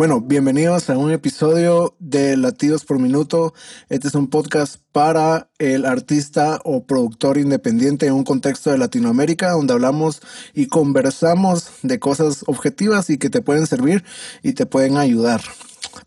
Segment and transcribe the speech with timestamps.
[0.00, 3.52] Bueno, bienvenidos a un episodio de Latidos por Minuto.
[3.90, 9.50] Este es un podcast para el artista o productor independiente en un contexto de Latinoamérica,
[9.50, 10.22] donde hablamos
[10.54, 14.02] y conversamos de cosas objetivas y que te pueden servir
[14.42, 15.42] y te pueden ayudar.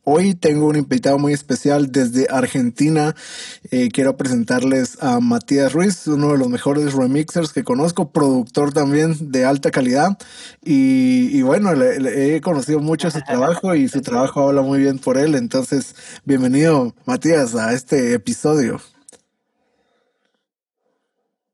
[0.05, 3.15] Hoy tengo un invitado muy especial desde Argentina.
[3.71, 9.31] Eh, quiero presentarles a Matías Ruiz, uno de los mejores remixers que conozco, productor también
[9.31, 10.17] de alta calidad.
[10.61, 15.17] Y, bueno, le, he conocido mucho su trabajo y su trabajo habla muy bien por
[15.17, 15.35] él.
[15.35, 18.81] Entonces, bienvenido, Matías, a este episodio.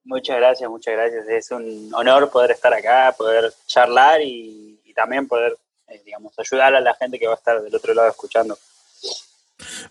[0.04, 1.28] Muchas gracias, muchas gracias.
[1.28, 5.56] Es un honor poder estar acá, poder charlar y también poder
[5.90, 8.58] eh, digamos, ayudar a la gente que va a estar del otro lado escuchando.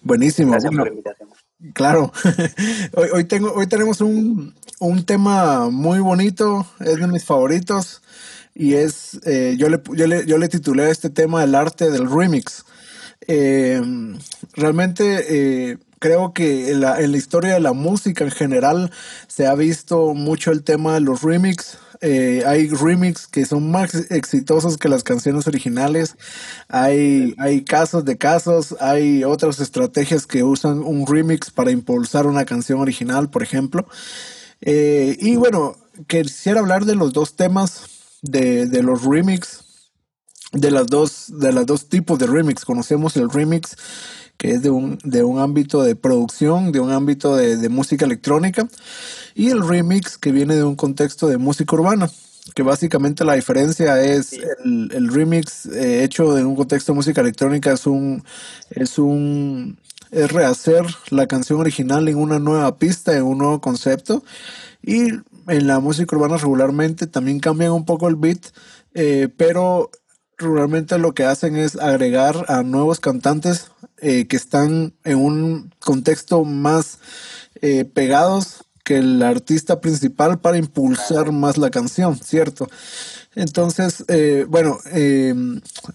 [0.01, 0.53] Buenísimo.
[0.53, 1.29] Gracias por la invitación.
[1.75, 2.13] Claro.
[2.95, 8.03] hoy, hoy, tengo, hoy tenemos un, un, tema muy bonito, es de mis favoritos,
[8.55, 11.91] y es, eh, yo, le, yo, le, yo le titulé a este tema el arte
[11.91, 12.65] del remix.
[13.27, 13.83] Eh,
[14.55, 18.91] realmente creo que en la, en la, historia de la música en general
[19.27, 23.95] se ha visto mucho el tema de los remix eh, hay remix que son más
[24.11, 26.17] exitosos que las canciones originales.
[26.69, 32.45] Hay, hay casos de casos, hay otras estrategias que usan un remix para impulsar una
[32.45, 33.87] canción original, por ejemplo.
[34.61, 37.87] Eh, y bueno, quisiera hablar de los dos temas
[38.23, 39.65] de, de los remix
[40.53, 43.77] de de los dos tipos de remix conocemos el remix
[44.39, 48.67] que es de un, de un ámbito de producción, de un ámbito de, música electrónica,
[49.35, 52.09] y el remix que viene de un contexto de música urbana,
[52.55, 54.33] que básicamente la diferencia es
[54.65, 58.25] el, remix eh, hecho en un contexto de música electrónica es un,
[58.71, 59.77] es un,
[60.13, 64.23] es rehacer la canción original en una nueva pista, en un nuevo concepto,
[64.83, 65.09] y
[65.49, 68.47] en la música urbana regularmente también cambian un poco el beat,
[68.95, 69.91] eh, pero
[70.39, 76.45] regularmente lo que hacen es agregar a nuevos cantantes eh, que están en un contexto
[76.45, 76.99] más
[77.61, 82.69] eh, pegados que el artista principal para impulsar más la canción, ¿cierto?
[83.35, 84.79] Entonces, eh, bueno,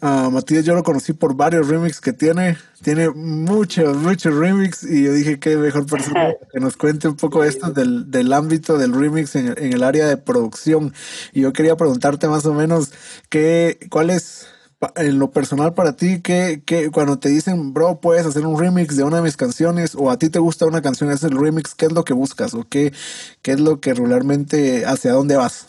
[0.01, 5.03] a Matías yo lo conocí por varios remix que tiene, tiene muchos, muchos remix y
[5.03, 8.93] yo dije que mejor persona que nos cuente un poco esto del, del ámbito del
[8.93, 10.93] remix en, en, el área de producción.
[11.33, 12.91] Y yo quería preguntarte más o menos
[13.29, 14.47] qué, cuál es
[14.95, 16.61] en lo personal para ti, que,
[16.93, 20.17] cuando te dicen, bro, puedes hacer un remix de una de mis canciones o a
[20.17, 22.93] ti te gusta una canción, es el remix, ¿qué es lo que buscas o qué,
[23.41, 25.67] qué es lo que regularmente, hacia dónde vas?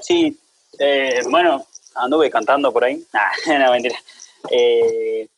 [0.00, 0.38] Sí,
[0.78, 3.04] eh, bueno, anduve cantando por ahí.
[3.46, 3.98] no, mentira.
[4.50, 5.28] Eh,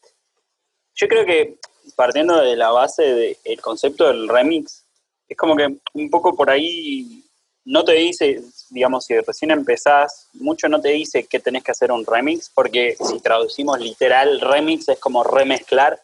[0.95, 1.57] yo creo que
[1.97, 4.85] partiendo de la base del concepto del remix,
[5.29, 7.25] es como que un poco por ahí
[7.65, 11.93] no te dice, digamos, si recién empezás, mucho no te dice que tenés que hacer
[11.93, 16.01] un remix, porque si traducimos literal, remix es como remezclar,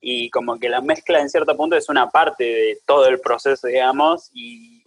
[0.00, 3.66] y como que la mezcla en cierto punto es una parte de todo el proceso,
[3.66, 4.77] digamos, y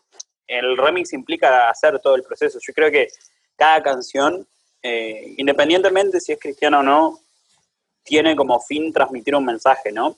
[0.51, 2.59] el remix implica hacer todo el proceso.
[2.61, 3.07] Yo creo que
[3.55, 4.45] cada canción,
[4.83, 7.19] eh, independientemente si es cristiana o no,
[8.03, 10.17] tiene como fin transmitir un mensaje, ¿no?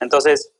[0.00, 0.52] Entonces,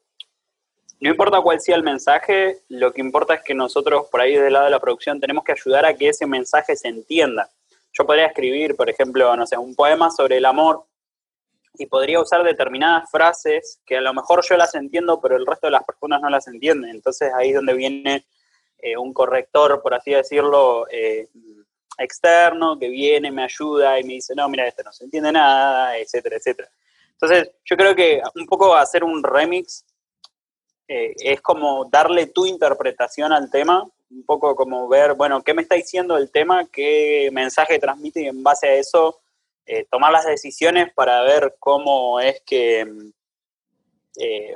[1.01, 4.53] no importa cuál sea el mensaje, lo que importa es que nosotros por ahí del
[4.53, 7.51] lado de la producción tenemos que ayudar a que ese mensaje se entienda.
[7.93, 10.85] Yo podría escribir, por ejemplo, no sé, un poema sobre el amor
[11.75, 15.67] y podría usar determinadas frases que a lo mejor yo las entiendo, pero el resto
[15.67, 16.91] de las personas no las entienden.
[16.91, 18.25] Entonces ahí es donde viene
[18.81, 21.29] eh, un corrector, por así decirlo, eh,
[21.99, 25.99] externo, que viene, me ayuda y me dice, no, mira, esto no se entiende nada,
[25.99, 26.71] etcétera, etcétera.
[27.11, 29.85] Entonces yo creo que un poco hacer un remix
[30.87, 35.63] eh, es como darle tu interpretación al tema, un poco como ver, bueno, qué me
[35.63, 39.21] está diciendo el tema, qué mensaje transmite y en base a eso
[39.91, 42.87] tomar las decisiones para ver cómo es que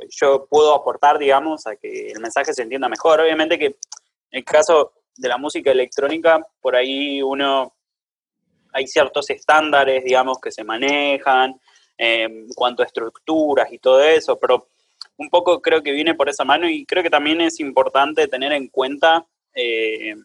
[0.09, 3.21] yo puedo aportar, digamos, a que el mensaje se entienda mejor.
[3.21, 3.77] Obviamente que
[4.33, 7.75] el caso de la música electrónica, por ahí uno,
[8.73, 11.61] hay ciertos estándares, digamos, que se manejan
[11.97, 14.67] en cuanto a estructuras y todo eso, pero
[15.19, 18.53] un poco creo que viene por esa mano y creo que también es importante tener
[18.53, 19.25] en cuenta
[19.55, 20.17] eh,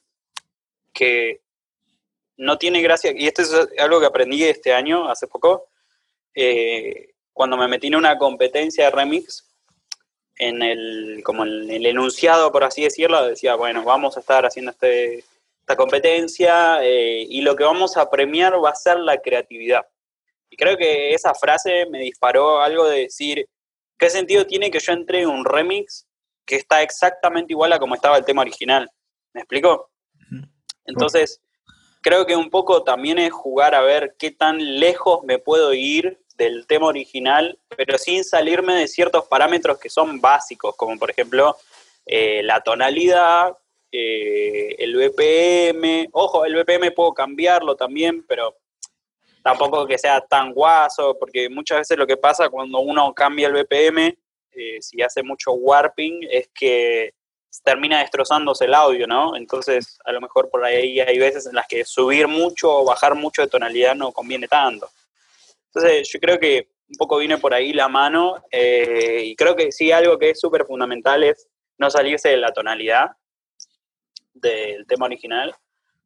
[0.93, 1.41] que
[2.37, 5.67] no tiene gracia, y esto es algo que aprendí este año, hace poco,
[6.33, 9.46] eh, cuando me metí en una competencia de remix,
[10.39, 14.71] en el, como en el enunciado, por así decirlo, decía, bueno, vamos a estar haciendo
[14.71, 15.19] este,
[15.59, 19.85] esta competencia eh, y lo que vamos a premiar va a ser la creatividad.
[20.49, 23.47] Y creo que esa frase me disparó algo de decir,
[23.97, 26.07] ¿Qué sentido tiene que yo entregue un remix
[26.45, 28.89] que está exactamente igual a como estaba el tema original?
[29.33, 29.89] ¿Me explico?
[30.85, 31.41] Entonces,
[32.01, 36.21] creo que un poco también es jugar a ver qué tan lejos me puedo ir
[36.37, 41.57] del tema original, pero sin salirme de ciertos parámetros que son básicos, como por ejemplo
[42.05, 43.57] eh, la tonalidad,
[43.91, 48.55] eh, el BPM, ojo, el BPM puedo cambiarlo también, pero
[49.43, 53.53] tampoco que sea tan guaso, porque muchas veces lo que pasa cuando uno cambia el
[53.53, 54.17] BPM,
[54.51, 57.13] eh, si hace mucho warping, es que
[57.63, 59.35] termina destrozándose el audio, ¿no?
[59.35, 63.15] Entonces, a lo mejor por ahí hay veces en las que subir mucho o bajar
[63.15, 64.89] mucho de tonalidad no conviene tanto.
[65.67, 69.71] Entonces, yo creo que un poco viene por ahí la mano eh, y creo que
[69.71, 71.47] sí, algo que es súper fundamental es
[71.77, 73.11] no salirse de la tonalidad
[74.33, 75.53] del tema original,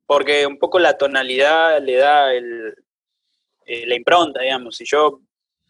[0.05, 2.75] porque un poco la tonalidad le da el,
[3.65, 4.75] eh, la impronta, digamos.
[4.77, 5.19] Si yo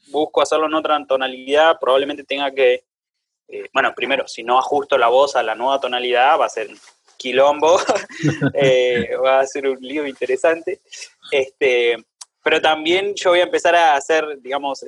[0.07, 2.85] busco hacerlo en otra tonalidad, probablemente tenga que,
[3.47, 6.69] eh, bueno, primero, si no ajusto la voz a la nueva tonalidad, va a ser
[7.17, 7.77] quilombo,
[9.25, 10.81] va a ser un lío interesante.
[11.31, 11.97] Este,
[12.43, 14.83] pero también yo voy a empezar a hacer, digamos,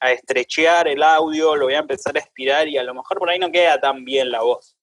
[0.00, 3.30] a estrechear el audio, lo voy a empezar a estirar y a lo mejor por
[3.30, 4.76] ahí no queda tan bien la voz.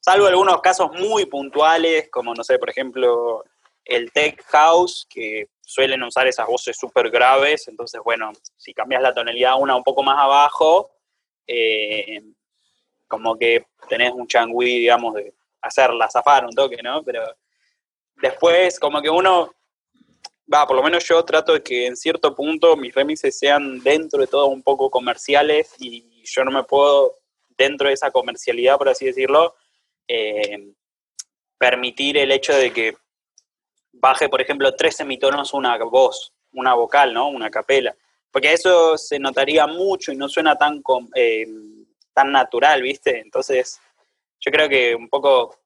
[0.00, 3.44] Salvo algunos casos muy puntuales, como, no sé, por ejemplo,
[3.84, 9.14] el tech house, que suelen usar esas voces súper graves, entonces, bueno, si cambias la
[9.14, 10.90] tonalidad una un poco más abajo,
[11.46, 12.22] eh,
[13.08, 17.02] como que tenés un changui, digamos, de hacerla zafar un toque, ¿no?
[17.02, 17.22] Pero
[18.16, 19.54] después, como que uno,
[20.52, 24.20] va, por lo menos yo trato de que en cierto punto mis remixes sean dentro
[24.20, 27.18] de todo un poco comerciales y yo no me puedo,
[27.56, 29.54] dentro de esa comercialidad, por así decirlo,
[30.08, 30.72] eh,
[31.58, 32.96] permitir el hecho de que
[33.92, 37.28] baje, por ejemplo, tres semitonos una voz, una vocal, ¿no?
[37.28, 37.96] Una capela.
[38.30, 40.82] Porque eso se notaría mucho y no suena tan,
[41.14, 41.46] eh,
[42.12, 43.20] tan natural, ¿viste?
[43.20, 43.80] Entonces,
[44.40, 45.56] yo creo que un poco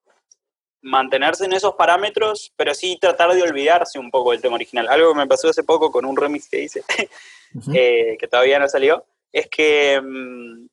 [0.83, 4.89] mantenerse en esos parámetros, pero sí tratar de olvidarse un poco del tema original.
[4.89, 6.83] Algo que me pasó hace poco con un remix que hice,
[7.75, 10.67] eh, que todavía no salió, es que mm,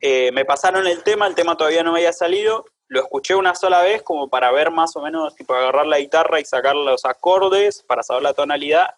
[0.00, 3.54] eh, me pasaron el tema, el tema todavía no me había salido, lo escuché una
[3.54, 7.04] sola vez como para ver más o menos, tipo agarrar la guitarra y sacar los
[7.04, 8.94] acordes para saber la tonalidad.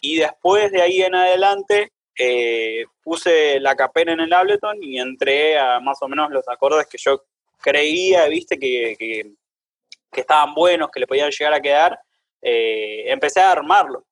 [0.00, 5.58] Y después de ahí en adelante eh, puse la capena en el Ableton y entré
[5.58, 7.24] a más o menos los acordes que yo
[7.64, 11.98] creía, viste, que, que, estaban buenos, que le podían llegar a quedar.
[12.42, 14.04] Eh, empecé a armarlo.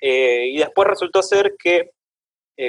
[0.00, 1.90] Eh, y después resultó ser que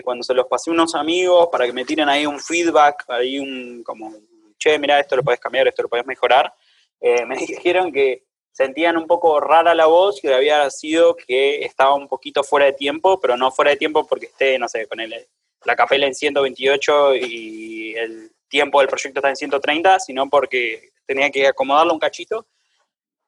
[0.04, 3.40] cuando se los pasé a unos amigos para que me tiren ahí un feedback, ahí
[3.40, 4.14] un como
[4.60, 6.54] che, mira, esto lo puedes cambiar, esto lo puedes mejorar,
[7.00, 11.64] eh, me dijeron que sentían un poco rara la voz y que había sido que
[11.64, 14.86] estaba un poquito fuera de tiempo, pero no fuera de tiempo porque esté, no sé,
[14.88, 15.16] con el,
[15.64, 21.30] la capela en 128 y el tiempo del proyecto está en 130, sino porque tenía
[21.30, 22.48] que acomodarlo un cachito.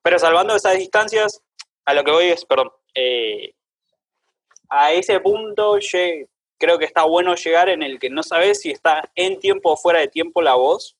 [0.01, 1.41] Pero salvando esas distancias,
[1.85, 3.53] a lo que voy es, perdón, eh,
[4.69, 5.77] a ese punto
[6.57, 9.77] creo que está bueno llegar en el que no sabes si está en tiempo o
[9.77, 10.95] fuera de tiempo la voz,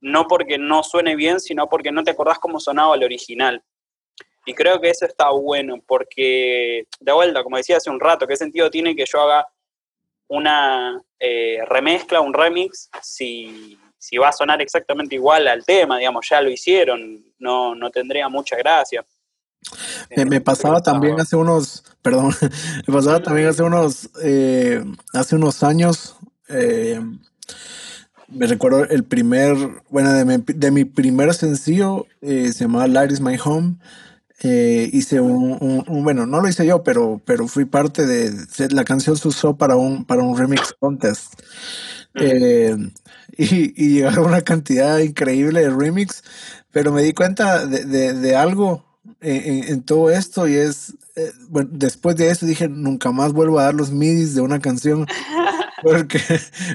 [0.00, 3.62] no porque no suene bien, sino porque no te acordás cómo sonaba el original.
[4.46, 8.36] Y creo que eso está bueno, porque, de vuelta, como decía hace un rato, ¿qué
[8.36, 9.46] sentido tiene que yo haga
[10.30, 13.76] una eh, remezcla, un remix, si,
[14.20, 18.56] va a sonar exactamente igual al tema, digamos, ya lo hicieron, no, no tendría mucha
[18.56, 19.04] gracia.
[20.16, 22.32] Me, eh, pasaba también hace unos, perdón,
[22.86, 24.82] me pasaba también hace unos, eh,
[25.12, 26.16] hace unos años,
[28.28, 29.56] me recuerdo el primer,
[29.88, 33.78] bueno, de mi, de mi primer sencillo, se llamaba Light is My Home.
[34.42, 38.32] Eh, hice un, bueno, no lo hice yo, pero, pero fui parte de,
[38.70, 41.34] la canción se usó para un, para un remix contest.
[42.14, 42.74] Eh,
[43.36, 46.24] y, y llegaron una cantidad increíble de remix,
[46.72, 48.84] pero me di cuenta de, de, algo
[49.20, 50.94] en, en, todo esto y es,
[51.48, 55.06] bueno, después de eso dije, nunca más vuelvo a dar los midis de una canción
[55.82, 56.20] porque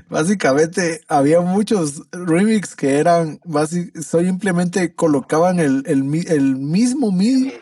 [0.09, 3.39] básicamente había muchos remix que eran,
[4.01, 7.53] simplemente colocaban el, el, mismo MIDI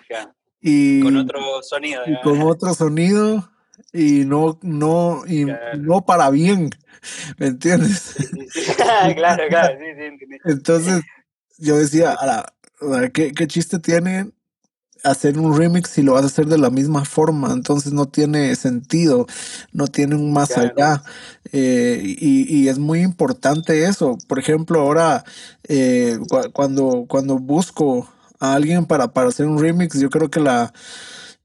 [0.62, 2.02] y con otro sonido.
[2.06, 3.50] Y con otro sonido
[3.92, 5.46] y no, no, y
[5.78, 6.70] no para bien,
[7.38, 8.16] ¿me entiendes?
[9.16, 11.04] claro, claro, sí, sí, Entonces
[11.58, 12.16] yo decía,
[13.14, 14.32] ¿qué, ¿qué chiste tiene
[15.04, 18.56] hacer un remix si lo vas a hacer de la misma forma, entonces no tiene
[18.56, 19.28] sentido,
[19.72, 21.04] no tiene un más allá.
[21.52, 24.18] Eh, y, es muy importante eso.
[24.28, 25.24] Por ejemplo, ahora
[25.68, 26.18] eh,
[26.54, 30.74] cuando, cuando busco a alguien para, para hacer un remix, yo creo que la,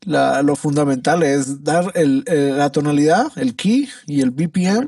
[0.02, 4.86] la lo fundamental es dar el, la tonalidad, el key y el BPM,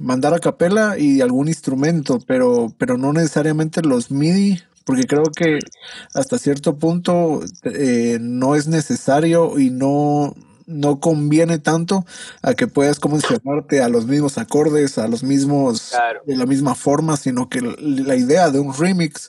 [0.00, 5.58] mandar a capela y algún instrumento, pero, pero no necesariamente los MIDI porque creo que
[6.14, 10.34] hasta cierto punto eh, no es necesario y no,
[10.66, 12.06] no conviene tanto
[12.40, 15.92] a que puedas como encerrarte a los mismos acordes, a los mismos,
[16.24, 19.28] de la misma forma, sino que la idea de un remix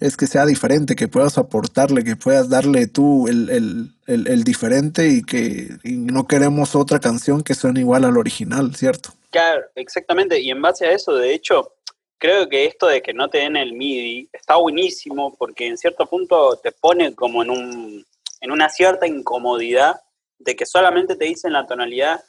[0.00, 4.44] es que sea diferente, que puedas aportarle, que puedas darle tú el, el, el, el
[4.44, 9.14] diferente y que y no queremos otra canción que suene igual al original, ¿cierto?
[9.30, 10.40] Claro, exactamente.
[10.40, 11.72] Y en base a eso, de hecho,
[12.20, 16.06] creo que esto de que no te den el MIDI está buenísimo porque en cierto
[16.06, 18.06] punto te pone como en, un,
[18.40, 20.00] en una cierta incomodidad
[20.38, 22.22] de que solamente te dicen la tonalidad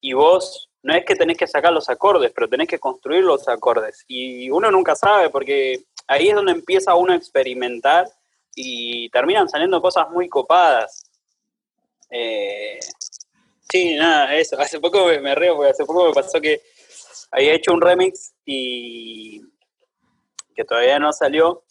[0.00, 3.46] y vos no es que tenés que sacar los acordes, pero tenés que construir los
[3.48, 4.04] acordes.
[4.08, 8.08] Y uno nunca sabe porque ahí es donde empieza uno a experimentar
[8.54, 11.04] y terminan saliendo cosas muy copadas.
[12.10, 12.80] Eh,
[13.70, 14.58] sí, nada, eso.
[14.58, 16.62] Hace poco me, me, porque hace poco me pasó que
[17.30, 19.40] había hecho un remix y
[20.54, 21.64] que todavía no salió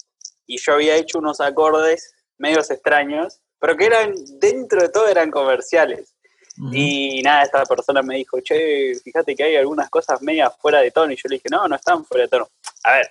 [0.46, 5.30] y yo había hecho unos acordes medios extraños pero que eran, dentro de todo eran
[5.30, 6.16] comerciales.
[6.74, 10.92] Y nada, esta persona me dijo, che, fíjate que hay algunas cosas medias fuera de
[10.92, 11.14] tono.
[11.14, 12.50] Y yo le dije, no, no están fuera de tono.
[12.84, 13.10] A ver,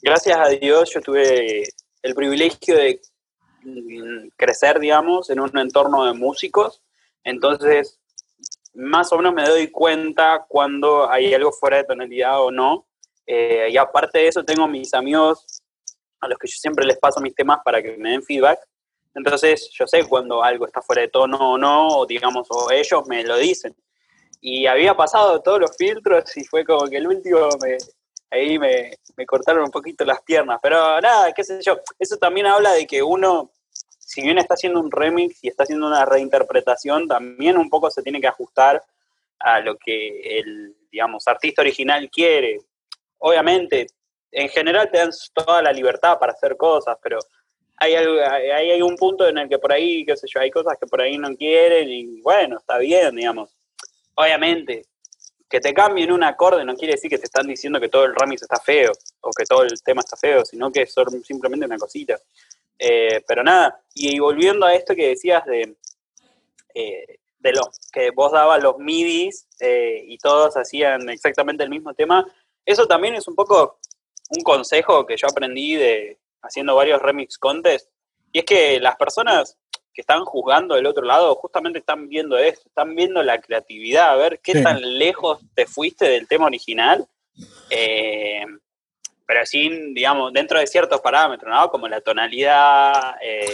[0.00, 1.68] gracias a Dios yo tuve
[2.02, 3.00] el privilegio de
[3.62, 6.82] mm, crecer, digamos, en un entorno de músicos.
[7.22, 8.00] Entonces,
[8.74, 12.86] más o menos me doy cuenta cuando hay algo fuera de tonalidad o no.
[13.26, 15.62] Eh, y aparte de eso, tengo mis amigos
[16.20, 18.60] a los que yo siempre les paso mis temas para que me den feedback.
[19.14, 23.06] Entonces yo sé cuando algo está fuera de tono o no, o digamos, o ellos
[23.06, 23.76] me lo dicen.
[24.40, 27.76] Y había pasado todos los filtros y fue como que el último me,
[28.30, 30.58] ahí me, me cortaron un poquito las piernas.
[30.62, 33.52] Pero nada, qué sé yo, eso también habla de que uno,
[34.12, 38.02] si bien está haciendo un remix y está haciendo una reinterpretación, también un poco se
[38.02, 38.84] tiene que ajustar
[39.38, 42.60] a lo que el, digamos, artista original quiere.
[43.16, 43.86] Obviamente,
[44.30, 47.20] en general te dan toda la libertad para hacer cosas, pero
[47.78, 50.86] hay, hay, un punto en el que por ahí, qué sé yo, hay cosas que
[50.86, 53.56] por ahí no quieren y bueno, está bien, digamos.
[54.14, 54.84] Obviamente,
[55.48, 58.14] que te cambien un acorde no quiere decir que te están diciendo que todo el
[58.14, 58.92] remix está feo
[59.22, 62.18] o que todo el tema está feo, sino que es simplemente una cosita.
[62.84, 65.76] Eh, pero nada, y, volviendo a esto que decías de,
[66.74, 71.94] eh, de los que vos dabas los midis eh, y todos hacían exactamente el mismo
[71.94, 72.26] tema,
[72.66, 73.78] eso también es un poco
[74.30, 77.88] un consejo que yo aprendí de, haciendo varios remix contests,
[78.32, 79.56] y es que las personas
[79.94, 84.16] que están juzgando del otro lado justamente están viendo esto, están viendo la creatividad, a
[84.16, 87.06] ver qué tan lejos te fuiste del tema original,
[87.70, 88.44] eh,
[89.32, 91.70] pero sin, digamos, dentro de ciertos parámetros, ¿no?
[91.70, 93.14] Como la tonalidad.
[93.24, 93.50] Eh,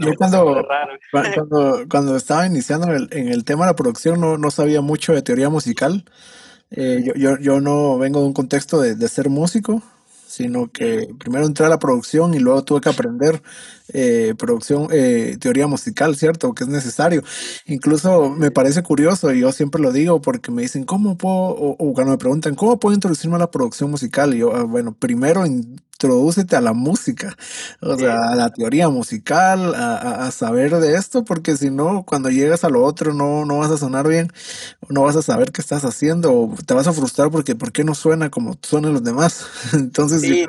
[0.00, 0.66] Yo cuando,
[1.12, 4.80] cuando, cuando, estaba iniciando en el, en el, tema de la producción no, no sabía
[4.80, 6.04] mucho de teoría musical.
[6.72, 9.80] Eh, yo, yo, yo, no vengo de un contexto de, de ser músico,
[10.30, 13.42] sino que primero entré a la producción y luego tuve que aprender
[13.92, 16.54] eh, producción, eh, teoría musical, ¿cierto?
[16.54, 17.22] Que es necesario.
[17.66, 21.92] Incluso me parece curioso, y yo siempre lo digo, porque me dicen, ¿cómo puedo, o,
[21.94, 24.32] cuando me preguntan, ¿cómo puedo introducirme a la producción musical?
[24.34, 25.44] Y yo, ah, bueno, primero
[26.00, 27.36] introdúcete a la música,
[27.82, 32.30] o sea, a la teoría musical, a, a, saber de esto, porque si no, cuando
[32.30, 34.32] llegas a lo otro no, no vas a sonar bien,
[34.88, 37.84] no vas a saber qué estás haciendo, o te vas a frustrar porque ¿por qué
[37.84, 39.44] no suena como suenan los demás?
[39.74, 40.46] Entonces, sí,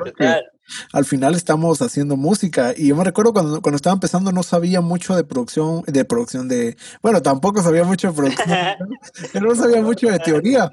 [0.92, 2.72] al final estamos haciendo música.
[2.74, 6.48] Y yo me recuerdo cuando, cuando estaba empezando no sabía mucho de producción, de producción
[6.48, 8.48] de, bueno, tampoco sabía mucho de producción,
[9.34, 10.70] pero no sabía mucho de teoría.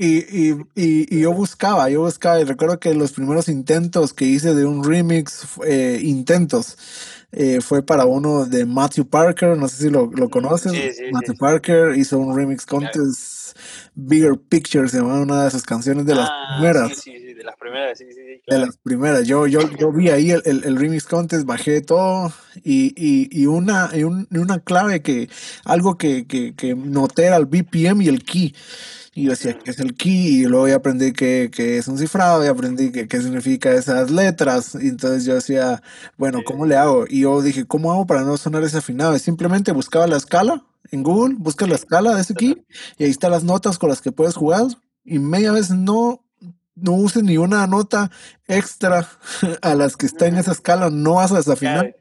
[0.00, 4.54] Y, y, y, yo buscaba, yo buscaba, y recuerdo que los primeros intentos que hice
[4.54, 6.78] de un remix, eh, intentos,
[7.32, 10.72] eh, fue para uno de Matthew Parker, no sé si lo, lo conoces.
[11.12, 13.58] Matthew Parker hizo un remix contest,
[13.96, 16.98] Bigger Picture, se llama una de sus canciones de las ah, primeras.
[17.00, 18.40] Sí, sí, de las primeras, sí, sí.
[18.46, 19.26] De las primeras.
[19.26, 23.90] Yo, yo, yo vi ahí el, el, remix contest, bajé todo y, y, y una,
[23.92, 25.28] y una clave que,
[25.64, 28.54] algo que, que, que noté era el BPM y el key.
[29.18, 30.42] Y yo decía, ¿qué es el key?
[30.42, 34.12] Y luego ya aprendí que, que es un cifrado y aprendí qué que significa esas
[34.12, 34.78] letras.
[34.80, 35.82] Y entonces yo decía,
[36.16, 37.04] bueno, ¿cómo le hago?
[37.08, 39.16] Y yo dije, ¿cómo hago para no sonar desafinado?
[39.16, 42.64] Y simplemente buscaba la escala en Google, busca la escala de ese key
[42.96, 44.66] y ahí están las notas con las que puedes jugar.
[45.04, 46.24] Y media vez no
[46.80, 48.10] no uses ni una nota
[48.46, 49.08] extra
[49.62, 51.94] a las que está en esa escala, no vas a desafinar.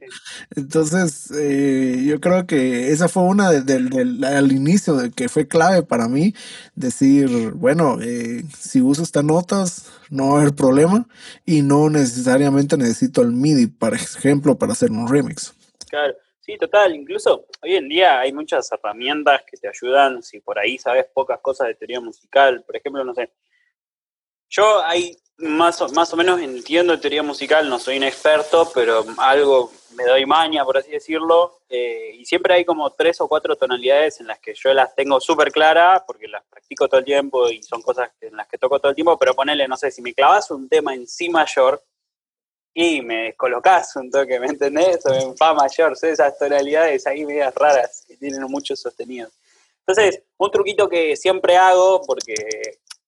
[0.55, 5.84] Entonces, eh, yo creo que esa fue una del al inicio de que fue clave
[5.84, 6.34] para mí
[6.75, 11.07] decir, bueno, eh, si uso estas notas, no va a haber problema
[11.46, 15.53] y no necesariamente necesito el MIDI, por ejemplo, para hacer un remix.
[15.89, 16.13] Claro.
[16.48, 16.96] Sí, total.
[16.96, 21.41] Incluso hoy en día hay muchas herramientas que te ayudan si por ahí sabes pocas
[21.41, 22.63] cosas de teoría musical.
[22.65, 23.29] Por ejemplo, no sé,
[24.49, 29.05] yo hay más o, más o menos entiendo teoría musical, no soy un experto, pero
[29.17, 33.55] algo me doy maña, por así decirlo, eh, y siempre hay como tres o cuatro
[33.55, 37.49] tonalidades en las que yo las tengo súper claras, porque las practico todo el tiempo
[37.49, 40.01] y son cosas en las que toco todo el tiempo, pero ponele, no sé, si
[40.01, 41.83] me clavas un tema en Si mayor
[42.73, 45.03] y me descolocás un toque, ¿me entendés?
[45.05, 49.31] O en Fa mayor, esas tonalidades ahí medias raras que tienen muchos sostenidos.
[49.85, 52.35] Entonces, un truquito que siempre hago, porque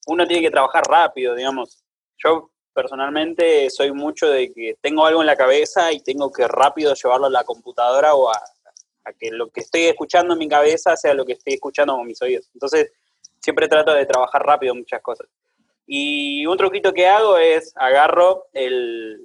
[0.10, 1.84] uno tiene que trabajar rápido, digamos,
[2.18, 6.94] yo personalmente soy mucho de que tengo algo en la cabeza y tengo que rápido
[6.96, 8.42] llevarlo a la computadora o a,
[9.20, 12.22] que lo que estoy escuchando en mi cabeza sea lo que estoy escuchando con mis
[12.22, 12.48] oídos.
[12.54, 12.92] Entonces,
[13.40, 15.28] siempre trato de trabajar rápido muchas cosas.
[15.88, 19.20] Y un truquito que hago es agarro el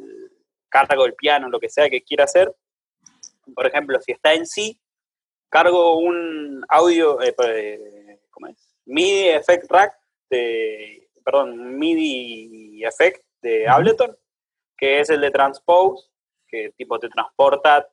[0.71, 2.55] cargo el piano, lo que sea que quiera hacer.
[3.55, 4.81] Por ejemplo, si está en sí,
[5.50, 8.57] cargo un audio, eh, eh, ¿cómo es?
[8.87, 14.16] MIDI Effect Rack de perdón, MIDI Effect de Ableton,
[14.76, 16.09] que es el de Transpose,
[16.47, 17.88] que tipo te transporta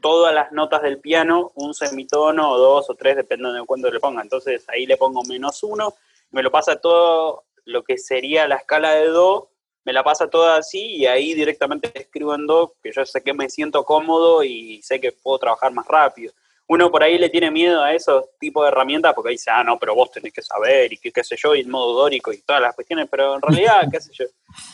[0.00, 3.98] todas las notas del piano, un semitono o dos o tres, depende de cuánto le
[3.98, 4.22] ponga.
[4.22, 5.94] Entonces ahí le pongo menos uno,
[6.30, 9.50] me lo pasa todo lo que sería la escala de Do,
[9.84, 13.34] me la pasa toda así y ahí directamente escribo en Do, que yo sé que
[13.34, 16.32] me siento cómodo y sé que puedo trabajar más rápido
[16.68, 19.78] uno por ahí le tiene miedo a esos tipos de herramientas porque dice, ah, no,
[19.78, 22.60] pero vos tenés que saber y qué, sé yo, y el modo dórico y todas
[22.60, 24.26] las cuestiones, pero en realidad, qué sé yo,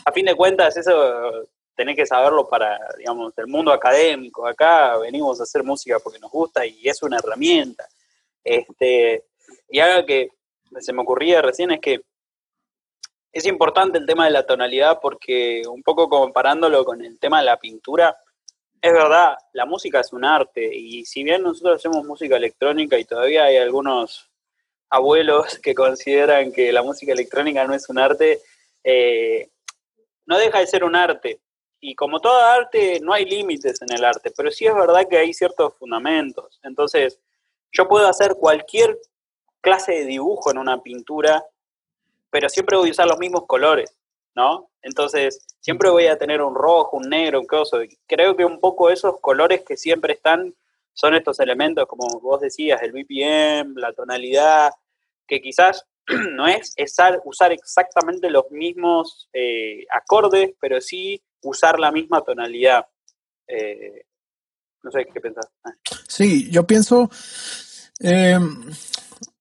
[0.05, 4.47] a fin de cuentas eso tenés que saberlo para, digamos, el mundo académico.
[4.47, 7.87] Acá venimos a hacer música porque nos gusta y es una herramienta.
[8.43, 9.25] Este,
[9.69, 10.31] y algo que
[10.81, 12.01] se me ocurría recién es que
[13.33, 17.47] es importante el tema de la tonalidad porque un poco comparándolo con el tema de
[17.47, 18.17] la pintura,
[18.85, 23.07] es verdad, la música es un arte y si bien nosotros hacemos música electrónica y
[23.07, 24.31] todavía hay algunos
[24.91, 28.43] abuelos que consideran que la música electrónica no es un arte,
[28.85, 29.49] eh,
[30.27, 31.41] no deja de ser un arte.
[31.81, 35.17] Y como toda arte, no hay límites en el arte, pero sí es verdad que
[35.17, 36.61] hay ciertos fundamentos.
[36.63, 37.19] Entonces,
[37.73, 38.99] yo puedo hacer cualquier
[39.63, 41.43] clase de dibujo en una pintura,
[42.29, 43.97] pero siempre voy a usar los mismos colores.
[44.35, 44.71] ¿No?
[44.83, 47.79] Entonces, siempre voy a tener un rojo, un negro, un coso.
[48.07, 50.55] Creo que un poco esos colores que siempre están
[50.93, 54.73] son estos elementos, como vos decías, el BPM, la tonalidad,
[55.27, 55.85] que quizás
[56.33, 56.75] no es,
[57.25, 62.87] usar exactamente los mismos eh, acordes, pero sí usar la misma tonalidad.
[63.47, 64.05] Eh,
[64.83, 65.49] no sé qué pensás.
[66.09, 67.11] Sí, yo pienso,
[68.01, 68.71] em,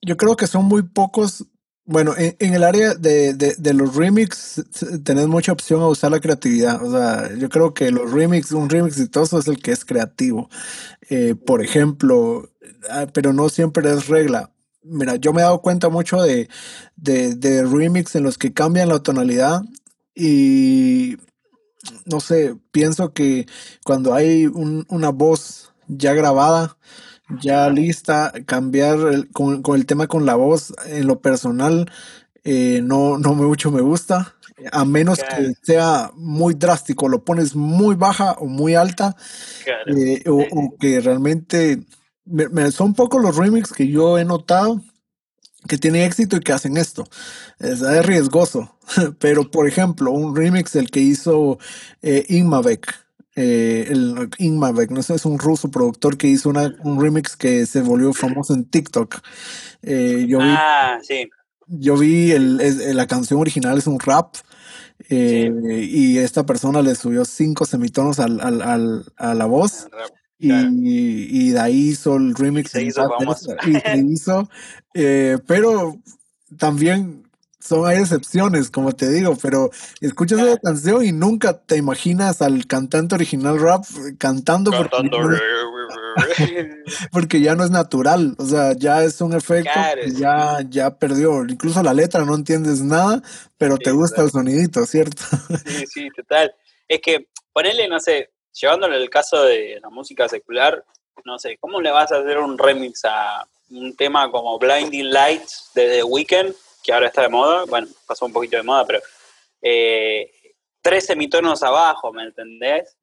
[0.02, 1.46] yo creo que son muy pocos
[1.86, 4.64] bueno, en, el área de, de, los remix
[5.04, 6.82] tenés mucha opción a usar la creatividad.
[6.82, 10.50] O sea, yo creo que los remix, un remix exitoso es el que es creativo.
[11.10, 12.50] Eh, por ejemplo,
[12.90, 14.52] ah, pero no siempre es regla.
[14.84, 16.48] Mira, yo me he dado cuenta mucho de,
[16.96, 19.62] de, remix en los que cambian la tonalidad
[20.16, 21.18] y
[22.06, 23.46] no sé, pienso que
[23.84, 26.78] cuando hay una voz ya grabada,
[27.42, 28.98] ya lista, cambiar
[29.32, 31.92] con, el tema con la voz, en lo personal,
[32.44, 34.36] eh, no, no mucho me gusta,
[34.72, 39.16] a menos que sea muy drástico, lo pones muy baja o muy alta,
[39.88, 41.86] eh, o, que realmente
[42.72, 44.82] son pocos los remix que yo he notado
[45.68, 47.06] que tienen éxito y que hacen esto.
[47.60, 48.78] Es, riesgoso,
[49.20, 51.58] pero por ejemplo, un remix el que hizo
[52.02, 52.26] eh,
[53.36, 58.14] eh, el Ingmavek, no es un ruso productor que hizo un remix que se volvió
[58.14, 59.22] famoso en TikTok.
[59.82, 61.30] Eh, yo vi, ah, sí.
[61.68, 64.36] Yo vi el, la canción original, es un rap.
[65.10, 65.52] Eh,
[65.90, 69.88] y esta persona le subió cinco semitonos al, al, a la voz.
[70.38, 72.72] Y, y, de ahí hizo el remix.
[72.72, 73.10] se hizo
[73.66, 74.50] Y se hizo.
[75.48, 75.98] pero
[76.58, 77.23] también
[77.64, 79.70] son, hay excepciones, como te digo, pero
[80.02, 83.86] escuchas esa canción y nunca te imaginas al cantante original rap
[84.18, 84.72] cantando,
[87.12, 89.72] porque, ya no es natural, o sea, ya es un efecto
[90.18, 93.22] ya, ya perdió, incluso la letra no entiendes nada,
[93.58, 95.24] pero te gusta el sonidito, ¿cierto?
[95.66, 96.54] sí, sí, total.
[96.88, 100.84] Es que ponerle, no sé, llevándole el caso de la música secular,
[101.26, 105.72] no sé, ¿cómo le vas a hacer un remix a un tema como Blinding Lights
[105.74, 106.54] de The Weeknd?
[106.84, 109.00] Que ahora está de moda, bueno, pasó un poquito de moda, pero
[109.62, 110.32] eh,
[110.82, 112.98] tres semitonos abajo, ¿me entendés?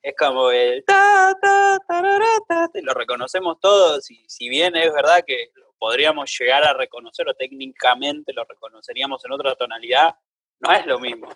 [0.00, 5.50] Es como el ta, ta, ta, lo reconocemos todos, y si bien es verdad que
[5.54, 10.14] lo podríamos llegar a reconocer o técnicamente lo reconoceríamos en otra tonalidad,
[10.60, 11.28] no es lo mismo.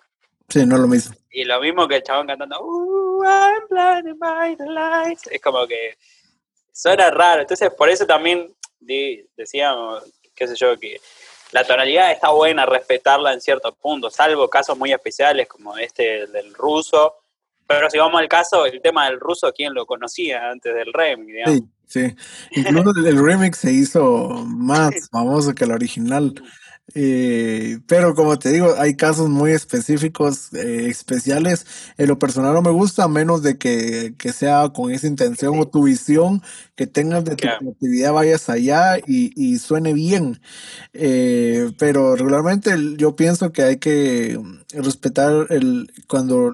[0.47, 1.15] Sí, no es lo mismo.
[1.29, 2.57] Y lo mismo que el chabón cantando,
[3.23, 5.97] I'm blinded by the lights, es como que
[6.73, 7.41] suena raro.
[7.41, 10.03] Entonces, por eso también decíamos,
[10.35, 10.99] qué sé yo, que
[11.51, 16.53] la tonalidad está buena, respetarla en ciertos puntos, salvo casos muy especiales como este del
[16.53, 17.15] ruso.
[17.67, 21.49] Pero si vamos al caso, el tema del ruso, ¿quién lo conocía antes del remix?
[21.49, 22.15] Sí, sí.
[22.51, 26.33] Incluso el remix se hizo más famoso que el original.
[26.93, 31.65] Eh, pero como te digo, hay casos muy específicos, eh, especiales.
[31.97, 35.59] En lo personal no me gusta, a menos de que, que, sea con esa intención
[35.59, 36.41] o tu visión,
[36.75, 40.41] que tengas de tu creatividad, vayas allá y, y suene bien.
[40.93, 44.39] Eh, pero regularmente yo pienso que hay que
[44.73, 46.51] respetar el cuando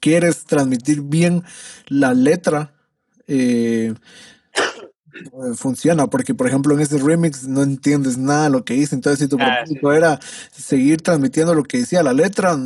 [0.00, 1.44] quieres transmitir bien
[1.86, 2.72] la letra.
[3.26, 3.94] Eh,
[5.56, 9.18] funciona, porque por ejemplo en ese remix no entiendes nada de lo que dice, entonces
[9.18, 10.18] si tu ah, propósito era
[10.52, 12.56] seguir transmitiendo lo que decía la letra,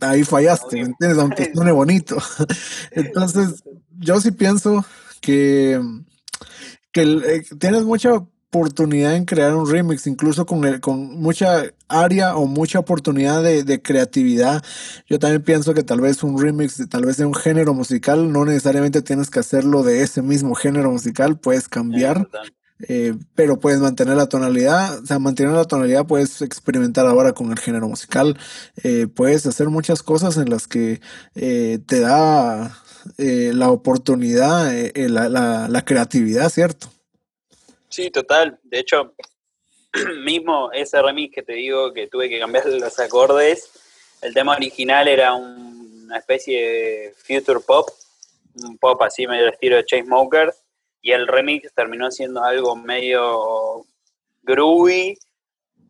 [0.00, 1.18] ahí fallaste, entiendes?
[1.18, 2.18] Aunque suene bonito.
[2.92, 3.62] entonces
[3.98, 4.84] yo sí pienso
[5.20, 5.80] que,
[6.92, 12.36] que eh, tienes mucha oportunidad en crear un remix, incluso con, el, con mucha área
[12.36, 14.62] o mucha oportunidad de, de, creatividad.
[15.08, 18.44] Yo también pienso que tal vez un remix, tal vez de un género musical, no
[18.44, 22.28] necesariamente tienes que hacerlo de ese mismo género musical, puedes cambiar.
[22.88, 27.52] Eh, pero puedes mantener la tonalidad, o sea, mantener la tonalidad puedes experimentar ahora con
[27.52, 28.36] el género musical,
[28.82, 31.00] eh, puedes hacer muchas cosas en las que
[31.36, 32.76] eh, te da
[33.16, 36.88] la oportunidad, la, la, la creatividad, ¿cierto?
[37.92, 38.58] Sí, total.
[38.62, 39.14] De hecho,
[40.24, 43.70] mismo ese remix que te digo que tuve que cambiar los acordes,
[44.22, 47.90] el tema original era una especie de future pop,
[48.64, 50.56] un pop así medio estilo de Chainsmokers,
[51.02, 53.84] y el remix terminó siendo algo medio
[54.40, 55.18] groovy,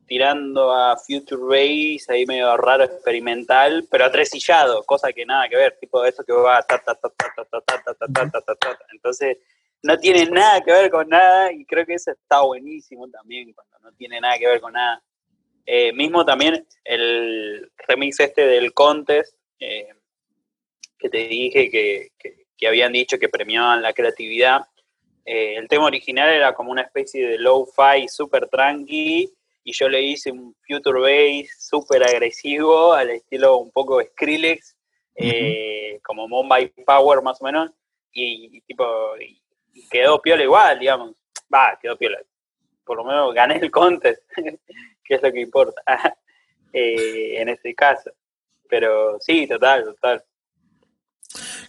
[0.09, 5.79] tirando a future bass, ahí medio raro, experimental, pero atresillado, cosa que nada que ver,
[5.79, 8.79] tipo eso que va ta ta ta ta ta ta ta ta ta ta ta
[8.93, 9.39] Entonces,
[9.83, 13.79] no tiene nada que ver con nada y creo que eso está buenísimo también cuando
[13.81, 15.03] no tiene nada que ver con nada.
[15.67, 19.89] Eh, mismo también el remix este del Contest, eh,
[20.99, 22.11] que te dije que,
[22.67, 24.63] habían dicho que premiaban la creatividad.
[25.25, 29.33] Eh, el tema original era como una especie de low-fi super tranqui
[29.65, 34.77] y yo le hice un future bass súper agresivo al estilo un poco Skrillex,
[36.05, 37.73] como Mumbai Power más o menos.
[38.13, 38.85] Y, tipo,
[39.91, 41.15] quedó piola igual, digamos.
[41.53, 42.19] Va, quedó piola.
[42.85, 44.23] Por lo menos gané el contest,
[45.05, 45.83] que es lo que importa
[46.73, 48.11] eh, en este caso.
[48.69, 50.25] Pero sí, total, total.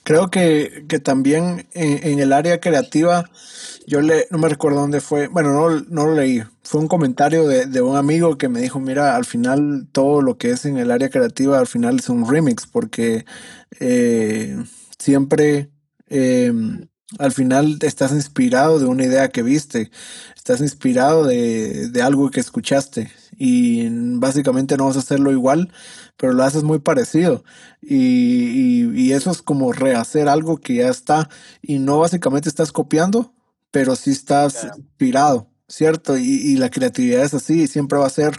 [0.04, 3.30] Creo que, que también en, el área creativa,
[3.88, 7.48] yo le, no me recuerdo dónde fue, bueno, no, no lo leí, fue un comentario
[7.48, 10.78] de, de, un amigo que me dijo, mira, al final todo lo que es en
[10.78, 13.26] el área creativa, al final es un remix, porque
[13.80, 14.58] eh,
[14.98, 15.70] siempre...
[16.10, 16.52] Eh,
[17.20, 19.92] al final estás inspirado de una idea que viste,
[20.36, 25.72] estás inspirado de, de, algo que escuchaste y básicamente no vas a hacerlo igual,
[26.18, 27.44] pero lo haces muy parecido
[27.82, 31.30] y, y, y eso es como rehacer algo que ya está
[31.62, 33.34] y no básicamente estás copiando,
[33.72, 35.53] pero sí estás inspirado.
[35.74, 36.18] ¿Cierto?
[36.18, 38.34] Y, la creatividad es así, siempre va a ser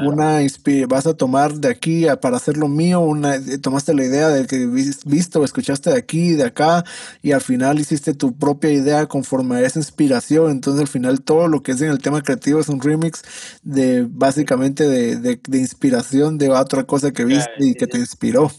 [0.00, 0.40] una
[0.86, 4.46] vas a tomar de aquí para hacer lo mío, una, eh, tomaste la idea del
[4.46, 6.84] que viste o escuchaste de aquí, de acá,
[7.20, 11.48] y al final hiciste tu propia idea conforme a esa inspiración, entonces al final todo
[11.48, 13.22] lo que es en el tema creativo es un remix
[13.62, 18.52] de básicamente de, de, inspiración de otra cosa que viste y que te inspiró.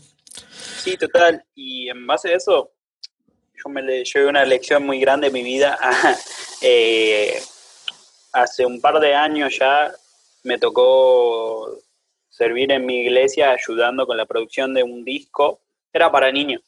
[0.84, 2.72] Sí, total, y en base a eso,
[3.64, 5.78] yo me llevé una lección muy grande en mi vida.
[6.62, 7.42] eh,
[8.32, 9.92] hace un par de años ya
[10.44, 11.78] me tocó
[12.30, 15.60] servir en mi iglesia ayudando con la producción de un disco.
[15.92, 16.62] Era para niños.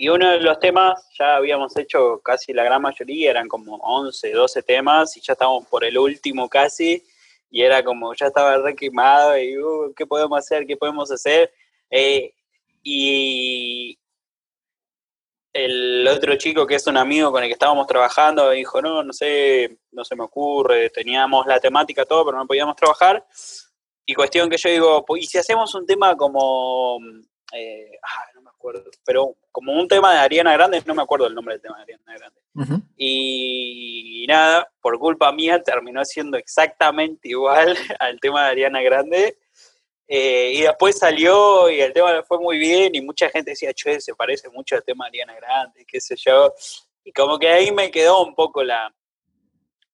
[0.00, 4.30] Y uno de los temas, ya habíamos hecho casi la gran mayoría, eran como 11,
[4.30, 7.02] 12 temas y ya estábamos por el último casi.
[7.50, 10.66] Y era como, ya estaba re quemado y, uh, ¿qué podemos hacer?
[10.66, 11.52] ¿Qué podemos hacer?
[11.90, 12.32] Eh,
[12.84, 13.98] y,
[15.64, 19.12] el otro chico que es un amigo con el que estábamos trabajando dijo, no, no
[19.12, 23.26] sé, no se me ocurre, teníamos la temática todo, pero no podíamos trabajar.
[24.06, 26.98] Y cuestión que yo digo, ¿y si hacemos un tema como,
[27.52, 31.26] eh, ah, no me acuerdo, pero como un tema de Ariana Grande, no me acuerdo
[31.26, 32.84] el nombre del tema de Ariana Grande.
[32.96, 39.38] y, nada, por culpa mía terminó siendo exactamente igual al tema de Ariana Grande
[40.10, 44.00] eh, y después salió y el tema fue muy bien y mucha gente decía, che,
[44.00, 46.54] se parece mucho al tema de Ariana Grande, qué sé yo.
[47.04, 48.90] Y como que ahí me quedó un poco la,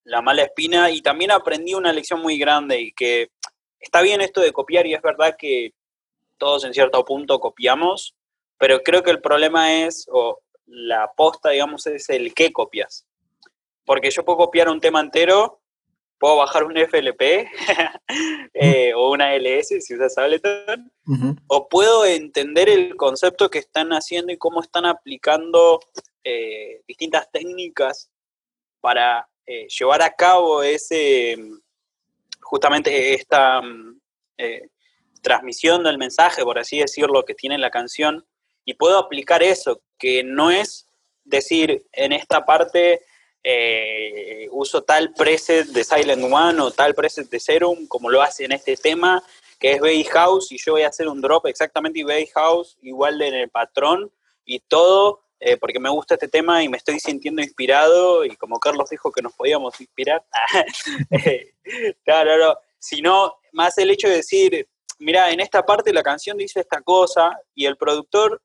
[0.04, 3.30] la mala espina y también aprendí una lección muy grande y que
[3.80, 5.72] está bien esto de copiar y es verdad que
[6.38, 8.14] todos en cierto punto copiamos,
[8.56, 13.04] pero creo que el problema es, o la aposta, digamos, es el qué copias.
[13.84, 15.60] Porque yo puedo copiar un tema entero
[16.18, 17.20] puedo bajar un FLP
[18.54, 20.92] eh, o una LS si usas Ableton,
[21.48, 25.80] o puedo entender el concepto que están haciendo y cómo están aplicando
[26.22, 28.10] eh, distintas técnicas
[28.80, 31.36] para eh, llevar a cabo ese,
[32.40, 33.60] justamente esta
[35.22, 38.26] transmisión del mensaje, por así decirlo, que tiene la canción,
[38.64, 40.86] y puedo aplicar eso, que no es
[41.24, 43.02] decir en esta parte
[43.44, 48.46] eh, uso tal preset de Silent One o tal preset de Serum, como lo hace
[48.46, 49.22] en este tema,
[49.60, 53.20] que es Bay House, y yo voy a hacer un drop exactamente Bay House, igual
[53.20, 54.10] en el patrón,
[54.46, 58.58] y todo, eh, porque me gusta este tema y me estoy sintiendo inspirado, y como
[58.58, 60.24] Carlos dijo que nos podíamos inspirar,
[61.10, 61.52] eh,
[62.02, 66.60] claro, no, sino más el hecho de decir, mira, en esta parte la canción dice
[66.60, 68.40] esta cosa, y el productor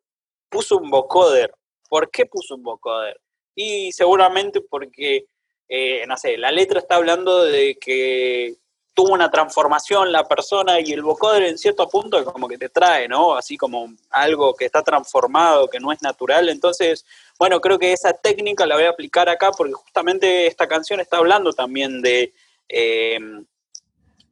[0.50, 1.54] puso un vocoder.
[1.88, 3.20] ¿Por qué puso un vocoder?
[3.56, 5.26] Y seguramente porque,
[5.68, 8.56] eh, no sé, la letra está hablando de que
[8.94, 13.08] tuvo una transformación la persona y el vocoder en cierto punto como que te trae,
[13.08, 13.36] ¿no?
[13.36, 16.50] Así como algo que está transformado, que no es natural.
[16.50, 17.06] Entonces,
[17.38, 21.18] bueno, creo que esa técnica la voy a aplicar acá porque justamente esta canción está
[21.18, 22.34] hablando también de,
[22.68, 23.20] eh,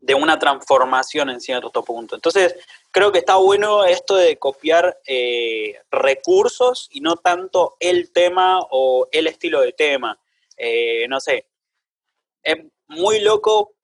[0.01, 2.15] de una transformación en cierto punto.
[2.15, 2.55] Entonces,
[2.91, 9.07] creo que está bueno esto de copiar eh, recursos y no tanto el tema o
[9.11, 10.19] el estilo de tema.
[10.55, 11.47] Eh, no sé,
[12.43, 12.57] es
[12.87, 13.75] muy loco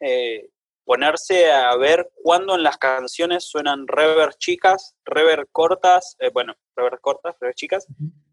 [0.00, 0.48] eh,
[0.84, 7.36] ponerse a ver cuándo en las canciones suenan rever chicas, rever cortas, bueno, rever cortas,
[7.40, 7.86] rever chicas,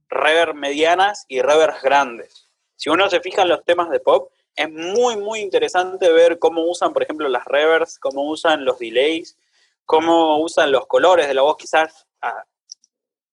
[0.10, 2.50] rever medianas y rever grandes.
[2.76, 6.64] Si uno se fija en los temas de pop, es muy, muy interesante ver cómo
[6.64, 9.38] usan, por ejemplo, las revers, cómo usan los delays,
[9.86, 12.44] cómo usan los colores de la voz, quizás, ah,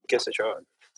[0.06, 0.44] qué sé yo,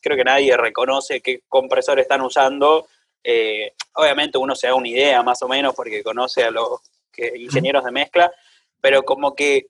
[0.00, 2.86] creo que nadie reconoce qué compresor están usando.
[3.22, 6.80] Eh, obviamente uno se da una idea más o menos porque conoce a los
[7.16, 8.32] ingenieros de mezcla,
[8.80, 9.66] pero como que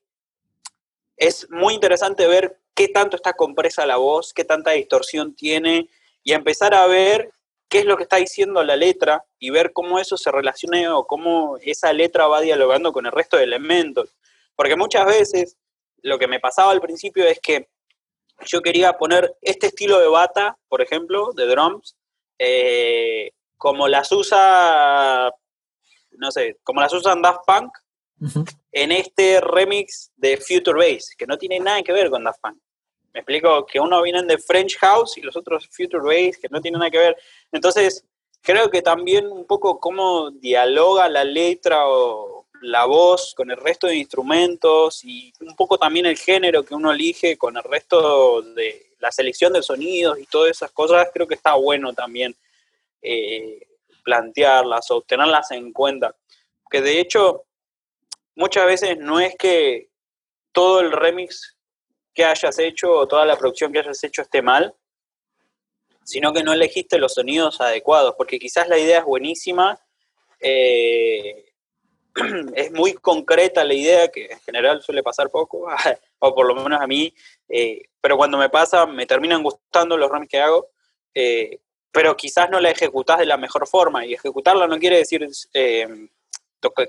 [1.16, 5.88] es muy interesante ver qué tanto está compresa la voz, qué tanta distorsión tiene
[6.22, 7.32] y empezar a ver
[7.68, 11.06] qué es lo que está diciendo la letra y ver cómo eso se relaciona o
[11.06, 14.14] cómo esa letra va dialogando con el resto de elementos.
[14.56, 15.56] Porque muchas veces
[16.02, 17.68] lo que me pasaba al principio es que
[18.46, 21.96] yo quería poner este estilo de bata, por ejemplo, de drums,
[22.38, 25.30] eh, como las usa,
[26.12, 27.72] no sé, como las usan Daft Punk,
[28.72, 32.58] en este remix de Future Bass, que no tiene nada que ver con Daft Punk.
[33.18, 36.78] Explico que uno vienen de French House y los otros Future Bass, que no tienen
[36.78, 37.16] nada que ver.
[37.50, 38.04] Entonces,
[38.40, 43.88] creo que también un poco cómo dialoga la letra o la voz con el resto
[43.88, 48.94] de instrumentos y un poco también el género que uno elige con el resto de
[49.00, 52.36] la selección de sonidos y todas esas cosas, creo que está bueno también
[53.02, 53.66] eh,
[54.04, 56.14] plantearlas o tenerlas en cuenta.
[56.70, 57.46] Que de hecho,
[58.36, 59.90] muchas veces no es que
[60.52, 61.57] todo el remix
[62.18, 64.74] que hayas hecho o toda la producción que hayas hecho esté mal,
[66.02, 69.78] sino que no elegiste los sonidos adecuados, porque quizás la idea es buenísima,
[70.40, 71.52] eh,
[72.56, 75.68] es muy concreta la idea, que en general suele pasar poco,
[76.18, 77.14] o por lo menos a mí,
[77.48, 80.70] eh, pero cuando me pasa me terminan gustando los remix que hago,
[81.14, 81.60] eh,
[81.92, 86.08] pero quizás no la ejecutás de la mejor forma, y ejecutarla no quiere decir eh,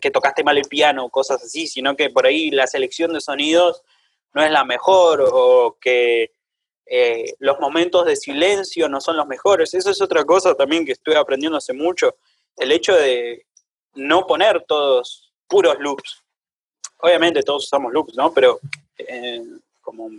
[0.02, 3.22] que tocaste mal el piano o cosas así, sino que por ahí la selección de
[3.22, 3.84] sonidos
[4.34, 6.32] no es la mejor, o que
[7.40, 11.14] los momentos de silencio no son los mejores, eso es otra cosa también que estoy
[11.14, 12.16] aprendiendo hace mucho,
[12.58, 13.46] el hecho de
[13.94, 16.24] no poner todos puros loops.
[17.02, 18.34] Obviamente todos usamos loops, ¿no?
[18.34, 18.60] Pero
[18.98, 19.42] eh,
[19.82, 20.10] como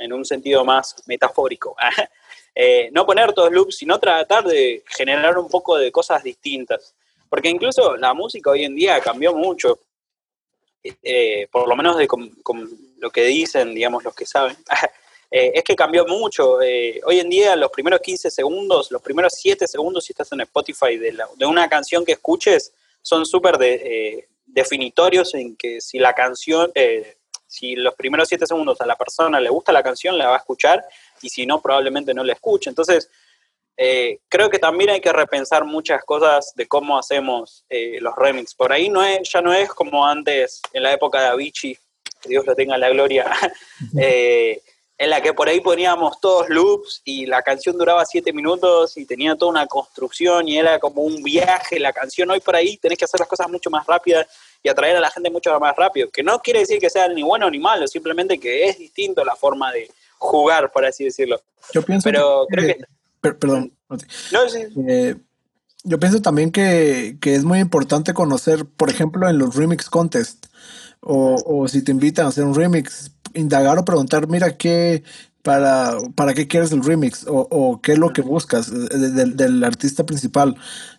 [0.00, 1.76] en un sentido más metafórico.
[2.52, 6.96] Eh, no poner todos loops, sino tratar de generar un poco de cosas distintas.
[7.28, 9.78] Porque incluso la música hoy en día cambió mucho.
[10.82, 12.08] Eh, por lo menos de
[12.98, 14.56] lo que dicen, digamos, los que saben,
[15.30, 16.54] es que cambió mucho.
[16.54, 20.96] hoy en día, los primeros 15 segundos, los primeros 7 segundos, si estás en Spotify,
[20.96, 26.12] de, de una canción que escuches, son súper de, eh, definitorios en que si la
[26.12, 27.16] canción, eh,
[27.46, 30.38] si los primeros siete segundos a la persona le gusta la canción, la va a
[30.38, 30.84] escuchar
[31.22, 32.70] y si no, probablemente no la escuche.
[32.70, 33.10] Entonces,
[33.76, 38.54] eh, creo que también hay que repensar muchas cosas de cómo hacemos los remix.
[38.54, 41.78] Por ahí no es, ya no es como antes, en la época de Avicii,
[42.20, 43.30] que Dios lo tenga en la gloria,
[45.00, 49.06] en la que por ahí poníamos todos loops y la canción duraba siete minutos y
[49.06, 52.30] tenía toda una construcción y era como un viaje la canción.
[52.30, 54.26] Hoy por ahí tenés que hacer las cosas mucho más rápidas
[54.62, 57.22] y atraer a la gente mucho más rápido, que no quiere decir que sea ni
[57.22, 61.40] bueno ni malo, simplemente que es distinto la forma de jugar, por así decirlo.
[61.72, 62.84] Yo pienso Pero creo que...
[63.20, 63.72] perdón.
[63.88, 64.60] No, sí.
[64.88, 65.16] Eh,
[65.84, 70.46] yo pienso también que, que, es muy importante conocer, por ejemplo, en los remix contest,
[71.00, 75.02] o, o, si te invitan a hacer un remix, indagar o preguntar, mira, ¿qué,
[75.42, 77.26] para, para qué quieres el remix?
[77.26, 80.56] O, o qué es lo que buscas eh, del, del artista principal,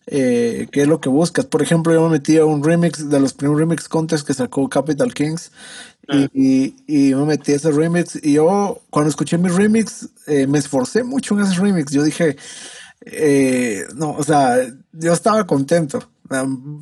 [0.08, 1.46] eh, qué es lo que buscas.
[1.46, 4.70] Por ejemplo, yo me metí a un remix de los primeros remix contests que sacó
[4.70, 5.52] Capital Kings.
[6.10, 10.46] Y, y, y, me metí a ese remix y yo cuando escuché mi remix eh,
[10.46, 12.36] me esforcé mucho en ese remix yo dije
[13.06, 14.58] eh, no, o sea,
[14.92, 16.08] yo estaba contento.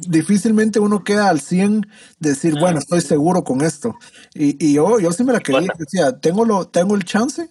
[0.07, 1.87] Difícilmente uno queda al 100
[2.19, 3.95] decir, bueno, estoy seguro con esto.
[4.33, 7.49] Y, y yo, yo sí me la quería, decía, tengo, lo, tengo el chance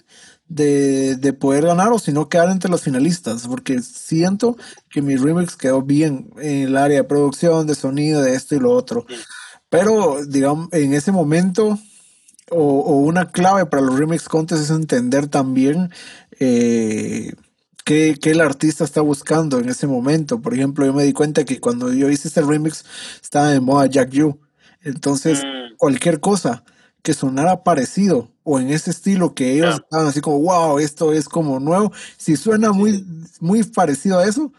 [0.49, 4.57] de, de, poder ganar o si no quedar entre los finalistas, porque siento
[4.91, 8.61] que mi remix quedó bien en el área de producción, de sonido, de esto y
[8.61, 9.05] lo otro.
[9.69, 11.79] Pero, digamos, en ese momento,
[12.51, 15.91] o, o una clave para los remix contests es entender también
[16.41, 17.33] eh,
[17.89, 20.43] qué, qué, el artista está buscando en ese momento.
[20.43, 22.85] Por ejemplo, yo me di cuenta que cuando yo hice este remix
[23.23, 24.39] estaba de moda Jack Yu.
[24.83, 25.77] Entonces, mm.
[25.79, 26.65] cualquier cosa
[27.03, 29.77] que sonara parecido o en ese estilo que ellos yeah.
[29.77, 33.07] estaban así como, wow, esto es como nuevo, si suena muy,
[33.41, 34.53] muy parecido a eso,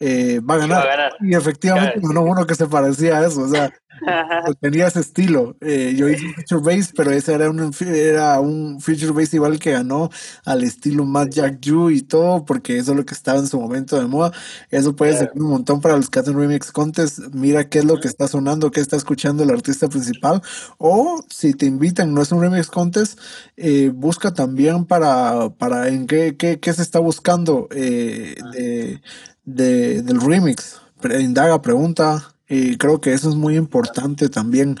[0.00, 0.78] eh, va, a ganar.
[0.78, 1.12] va a ganar.
[1.20, 3.72] Y efectivamente ganó no, uno que se parecía a eso, o sea,
[4.60, 5.56] tenía ese estilo.
[5.60, 9.58] Eh, yo hice un feature base, pero ese era un, era un feature base igual
[9.58, 10.10] que ganó
[10.44, 13.60] al estilo más Jack Yu y todo, porque eso es lo que estaba en su
[13.60, 14.32] momento de moda.
[14.70, 15.20] Eso puede yeah.
[15.20, 17.20] ser un montón para los que hacen remix contest.
[17.32, 20.42] Mira qué es lo que está sonando, qué está escuchando el artista principal.
[20.78, 23.18] O si te invitan, no es un remix contest,
[23.56, 29.00] eh, busca también para, para en qué, qué, qué se está buscando eh, de,
[29.46, 30.82] de, del remix.
[31.18, 34.76] Indaga, pregunta, y creo que eso es muy importante también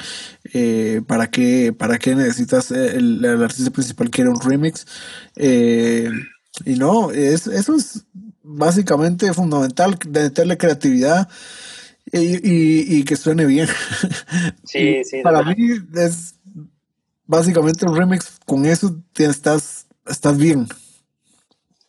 [0.52, 4.86] eh, para qué para qué necesitas el, el, artista principal quiere un remix
[5.34, 6.08] eh,
[6.64, 8.04] y no es, eso es
[8.42, 11.28] básicamente fundamental de meterle creatividad
[12.12, 13.68] y, y, y que suene bien.
[14.64, 15.56] Sí, sí, para mí
[15.94, 16.34] es
[17.26, 20.68] básicamente un remix con eso estás estás bien.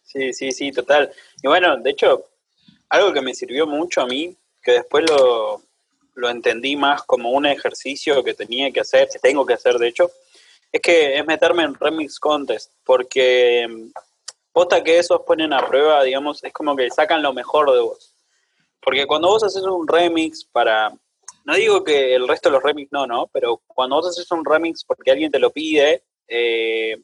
[0.04, 1.12] Sí sí sí total.
[1.44, 2.24] Y bueno de hecho
[2.90, 5.62] algo que me sirvió mucho a mí que después lo,
[6.16, 9.88] lo entendí más como un ejercicio que tenía que hacer, que tengo que hacer de
[9.88, 10.12] hecho,
[10.72, 13.92] es que es meterme en remix contest, porque mm,
[14.52, 18.14] posta que esos ponen a prueba, digamos, es como que sacan lo mejor de vos.
[18.82, 20.92] Porque cuando vos haces un remix para,
[21.46, 24.44] no digo que el resto de los remix no, no, pero cuando vos haces un
[24.44, 26.98] remix porque alguien te lo pide, eh,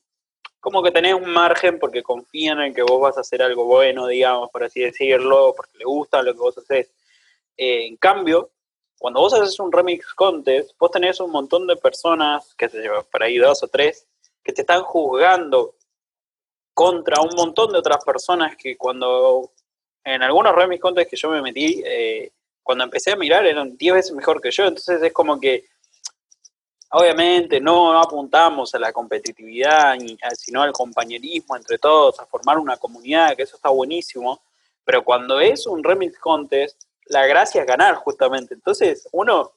[0.64, 4.08] como que tenés un margen porque confían en que vos vas a hacer algo bueno,
[4.08, 6.90] digamos, por así decirlo, porque le gusta lo que vos haces.
[7.58, 8.50] Eh, en cambio,
[8.98, 13.04] cuando vos haces un remix contest, vos tenés un montón de personas, que se lleva
[13.04, 14.08] por ahí dos o tres,
[14.42, 15.76] que te están juzgando
[16.74, 19.52] contra un montón de otras personas que cuando
[20.06, 22.32] en algunos remix contests que yo me metí, eh,
[22.64, 25.66] cuando empecé a mirar eran 10 veces mejor que yo, entonces es como que
[26.94, 29.96] obviamente no apuntamos a la competitividad,
[30.38, 34.42] sino al compañerismo entre todos, a formar una comunidad, que eso está buenísimo,
[34.86, 38.54] pero cuando es un remix contest, la gracia es ganar justamente.
[38.54, 39.54] Entonces, uno,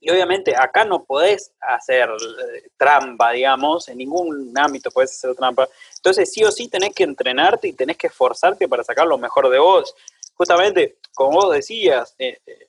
[0.00, 5.68] y obviamente acá no podés hacer eh, trampa, digamos, en ningún ámbito podés hacer trampa.
[5.96, 9.48] Entonces, sí o sí tenés que entrenarte y tenés que esforzarte para sacar lo mejor
[9.48, 9.94] de vos.
[10.34, 12.68] Justamente, como vos decías, eh, eh,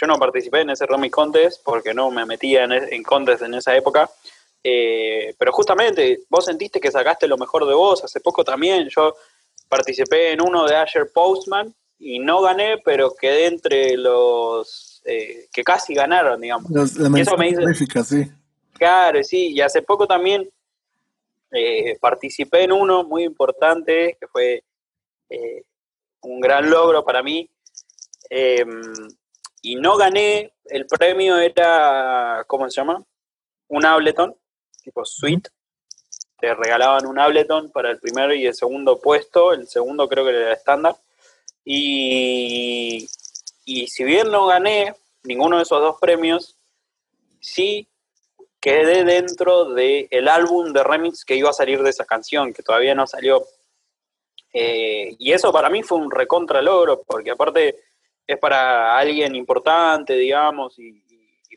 [0.00, 3.54] yo no participé en ese Romy Contest porque no me metía en, en Contest en
[3.54, 4.08] esa época.
[4.62, 8.04] Eh, pero justamente vos sentiste que sacaste lo mejor de vos.
[8.04, 9.14] Hace poco también yo
[9.68, 15.64] participé en uno de Asher Postman y no gané, pero quedé entre los eh, que
[15.64, 16.70] casi ganaron, digamos.
[16.70, 18.30] Los, la y eso me dice, sí.
[18.74, 20.48] Claro, sí, y hace poco también
[21.50, 24.62] eh, participé en uno muy importante, que fue
[26.22, 27.48] un gran logro para mí,
[28.30, 28.92] em,
[29.62, 33.02] y no gané, el premio era, ¿cómo se llama?
[33.68, 34.36] Un Ableton,
[34.82, 35.50] tipo suite.
[36.38, 40.30] Te regalaban un Ableton para el primero y el segundo puesto, el segundo creo que
[40.30, 40.94] era estándar
[41.70, 43.06] y,
[43.66, 44.94] y si bien no gané
[45.24, 46.56] ninguno de esos dos premios,
[47.40, 47.86] sí
[48.58, 52.62] quedé dentro del el álbum de remix que iba a salir de esa canción, que
[52.62, 53.44] todavía no salió.
[54.54, 57.84] Eh, y eso para mí fue un recontra logro, porque aparte
[58.28, 61.02] es para alguien importante, digamos, y,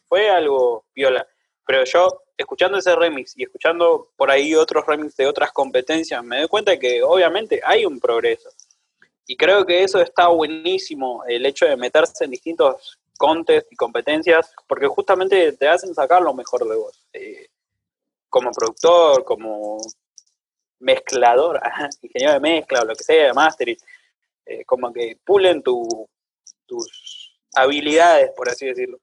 [0.07, 1.25] fue algo viola.
[1.65, 6.39] Pero yo, escuchando ese remix y escuchando por ahí otros remix de otras competencias, me
[6.39, 8.49] doy cuenta que obviamente hay un progreso.
[9.25, 14.53] Y creo que eso está buenísimo, el hecho de meterse en distintos contests y competencias,
[14.67, 17.05] porque justamente te hacen sacar lo mejor de vos.
[17.13, 17.47] Eh,
[18.27, 19.77] como productor, como
[20.79, 21.61] mezclador,
[22.01, 23.77] ingeniero de mezcla o lo que sea, de mastering,
[24.45, 26.09] eh, como que pulen tu,
[26.71, 28.97] tus habilidades, por así decirlo.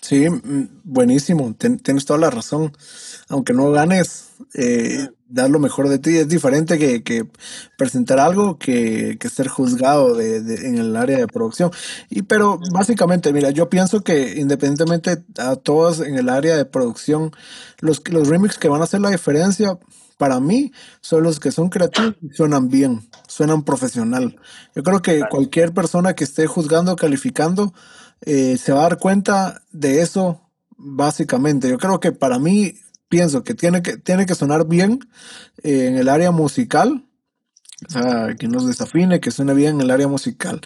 [0.00, 2.72] Sí, mm, buenísimo, tienes toda la razón.
[3.28, 7.26] Aunque no ganes, eh, dar lo mejor de ti es diferente que,
[7.76, 11.70] presentar algo que, ser juzgado de, en el área de producción.
[12.08, 17.32] Y pero básicamente, mira, yo pienso que independientemente a todos en el área de producción,
[17.80, 19.78] los, los remix que van a hacer la diferencia
[20.20, 24.38] para mí son los que son creativos y suenan bien, suenan profesional.
[24.76, 27.72] Yo creo que cualquier persona que esté juzgando, calificando,
[28.20, 30.42] eh, se va a dar cuenta de eso
[30.76, 31.70] básicamente.
[31.70, 32.74] Yo creo que para mí
[33.08, 35.00] pienso que tiene que, tiene que sonar bien
[35.62, 37.02] eh, en el área musical,
[37.88, 40.60] o sea, que nos desafine, que suene bien en el área musical,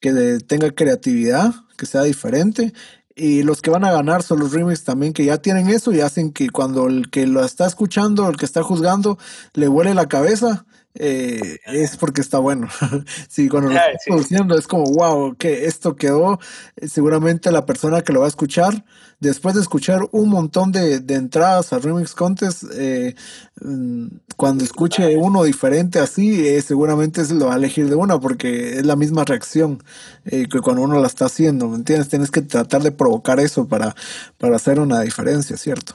[0.00, 2.74] que tenga creatividad, que sea diferente
[3.18, 6.00] y los que van a ganar son los remix también que ya tienen eso y
[6.00, 9.18] hacen que cuando el que lo está escuchando, el que está juzgando,
[9.54, 10.64] le huele la cabeza,
[10.94, 12.68] eh, es porque está bueno.
[13.28, 16.38] sí, cuando lo está produciendo es como, wow, que esto quedó,
[16.76, 18.84] eh, seguramente la persona que lo va a escuchar
[19.20, 23.14] después de escuchar un montón de, entradas a Remix Contest, eh,
[23.60, 28.20] mm, cuando escuche uno diferente así, eh, seguramente se lo va a elegir de una
[28.20, 29.82] porque es la misma reacción
[30.24, 32.08] eh, que cuando uno la está haciendo, ¿me entiendes?
[32.08, 33.94] Tienes que tratar de provocar eso para,
[34.38, 35.94] para hacer una diferencia, ¿cierto?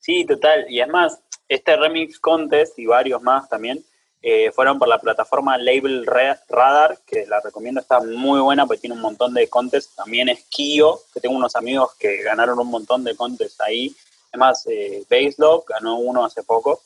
[0.00, 0.66] Sí, total.
[0.68, 3.84] Y además, este Remix Contest y varios más también,
[4.28, 8.96] eh, fueron por la plataforma Label Radar, que la recomiendo, está muy buena porque tiene
[8.96, 9.94] un montón de contests.
[9.94, 13.94] También es Kio, que tengo unos amigos que ganaron un montón de contests ahí.
[14.32, 16.82] Además, eh, Baselog ganó uno hace poco.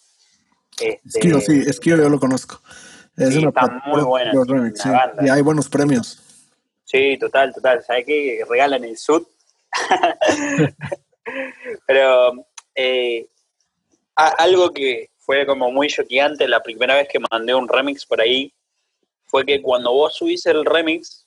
[0.79, 2.61] Este, sí, Skio yo lo conozco.
[3.17, 4.33] Es está muy buena.
[5.23, 6.23] y hay buenos premios.
[6.85, 7.83] Sí, total, total.
[7.83, 8.45] ¿Sabes qué?
[8.47, 9.27] Regalan el sud.
[11.87, 12.35] Pero
[12.75, 13.27] eh,
[14.15, 18.53] algo que, fue como muy choqueante la primera vez que mandé un remix por ahí,
[19.27, 21.25] fue que cuando vos subís el remix,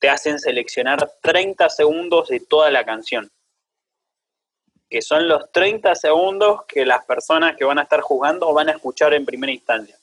[0.00, 3.30] te hacen seleccionar 30 segundos de toda la canción.
[4.90, 8.72] Que son los 30 segundos que las personas que van a estar jugando van a
[8.72, 9.96] escuchar en primera instancia.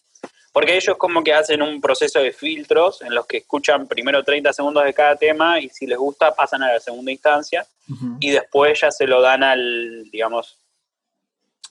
[0.53, 4.53] Porque ellos como que hacen un proceso de filtros en los que escuchan primero 30
[4.53, 7.67] segundos de cada tema y si les gusta pasan a la segunda instancia
[8.21, 10.62] y después ya se lo dan al, digamos,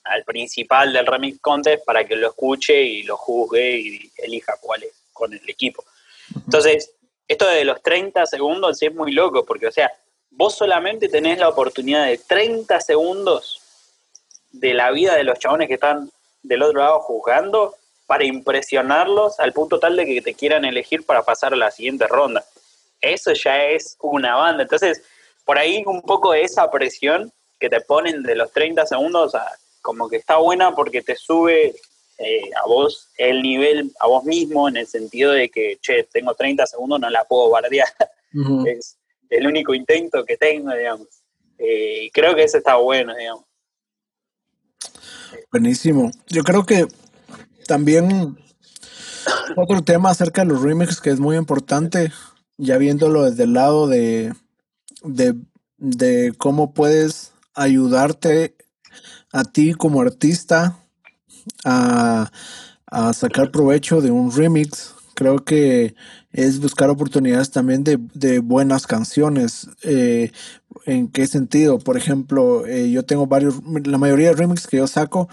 [0.04, 4.82] al principal del Remix Contest para que lo escuche y lo juzgue y elija cuál
[4.82, 5.84] es con el equipo.
[6.34, 6.92] Entonces,
[7.28, 9.92] esto de los 30 segundos es muy loco, porque, o sea,
[10.30, 13.60] vos solamente tenés la oportunidad de 30 segundos
[14.50, 16.10] de la vida de los chabones que están
[16.42, 17.74] del otro lado juzgando
[18.06, 22.06] para impresionarlos al punto tal de que te quieran elegir para pasar a la siguiente
[22.06, 22.44] ronda.
[23.00, 24.64] Eso ya es una banda.
[24.64, 25.02] Entonces,
[25.44, 29.56] por ahí un poco de esa presión que te ponen de los 30 segundos a,
[29.82, 31.74] como que está buena porque te sube
[32.18, 36.34] eh, a vos el nivel, a vos mismo, en el sentido de que, che, tengo
[36.34, 37.88] 30 segundos, no la puedo bardear.
[38.66, 38.96] Es
[39.28, 41.06] el único intento que tengo, digamos.
[41.58, 43.44] Eh, y creo que eso está bueno, digamos.
[45.50, 46.10] Buenísimo.
[46.28, 46.86] Yo creo que
[47.66, 48.38] también
[49.56, 52.10] otro tema acerca de los remixes que es muy importante,
[52.56, 54.32] ya viéndolo desde el lado de,
[55.02, 55.34] de,
[55.76, 58.56] de cómo puedes ayudarte
[59.32, 60.76] a ti como artista
[61.64, 62.30] a,
[63.14, 64.94] sacar provecho de un remix.
[65.14, 65.94] Creo que
[66.32, 69.68] es buscar oportunidades también de, buenas canciones.
[69.82, 70.30] Eh,
[70.86, 71.78] ¿En qué sentido?
[71.78, 75.28] Por ejemplo, eh, yo tengo varios, la mayoría de remix que yo saco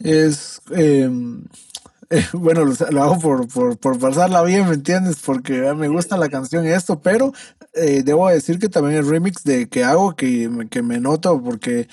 [0.00, 1.44] es, em,
[2.34, 5.16] bueno, lo, hago por, por, pasarla bien, ¿me entiendes?
[5.24, 7.32] Porque me gusta la canción y esto, pero
[7.74, 11.88] eh, debo decir que también el remix de que hago, que, que me noto, porque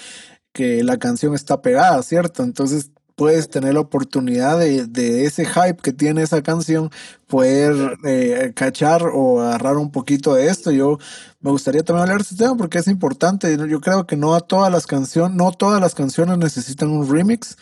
[0.53, 2.43] que la canción está pegada, ¿cierto?
[2.43, 6.89] Entonces puedes tener la oportunidad de, ese hype que tiene esa canción,
[7.27, 10.71] poder eh, cachar o agarrar un poquito de esto.
[10.71, 10.99] Yo
[11.41, 13.57] me gustaría también hablar de este tema porque es importante.
[13.67, 17.57] Yo creo que no a todas las canciones, no todas las canciones necesitan un remix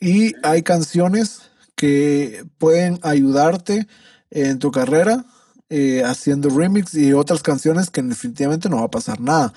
[0.00, 3.86] y hay canciones que pueden ayudarte
[4.30, 5.26] en tu carrera
[5.70, 9.54] eh, haciendo remix y otras canciones que definitivamente no va a pasar nada.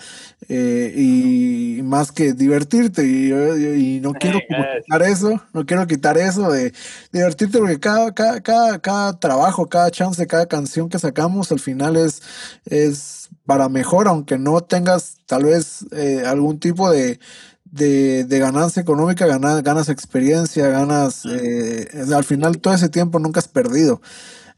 [0.48, 3.06] Eh, y más que divertirte.
[3.06, 6.74] Y, no quiero quitar eso, no quiero quitar eso de
[7.12, 11.98] divertirte porque cada, cada, cada, cada trabajo, cada chance, cada canción que sacamos al final
[11.98, 12.22] es,
[12.66, 17.20] es para mejor, aunque no tengas tal vez eh, algún tipo de,
[17.66, 24.02] de, ganancia económica, ganas, ganas experiencia, ganas, al final todo ese tiempo nunca has perdido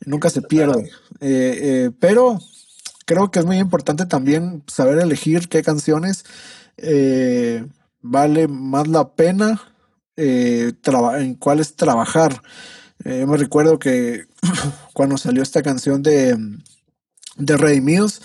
[0.05, 0.89] nunca se pierde.
[1.19, 2.39] Eh, eh, pero
[3.05, 6.25] creo que es muy importante también saber elegir qué canciones
[6.77, 7.65] eh,
[8.01, 9.61] vale más la pena
[10.15, 12.41] en cuáles trabajar.
[13.05, 14.25] yo me recuerdo que
[14.93, 16.37] cuando salió esta canción de,
[17.37, 18.21] de Redimidos.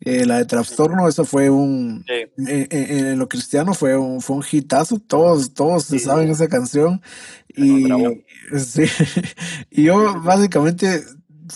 [0.00, 2.04] Eh, la de Trastorno, eso fue un.
[2.36, 5.00] En, lo cristiano fue un, fue un hitazo.
[5.00, 7.02] Todos, todos se saben esa canción.
[7.48, 7.86] Y,
[8.58, 8.84] sí,
[9.70, 11.04] y yo básicamente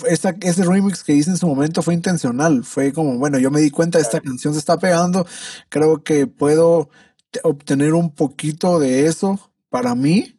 [0.09, 2.65] ese remix que hice en su momento fue intencional.
[2.65, 5.25] Fue como, bueno, yo me di cuenta, esta canción se está pegando.
[5.69, 6.91] Creo que puedo
[7.45, 9.39] obtener un poquito de eso
[9.69, 10.37] para mí.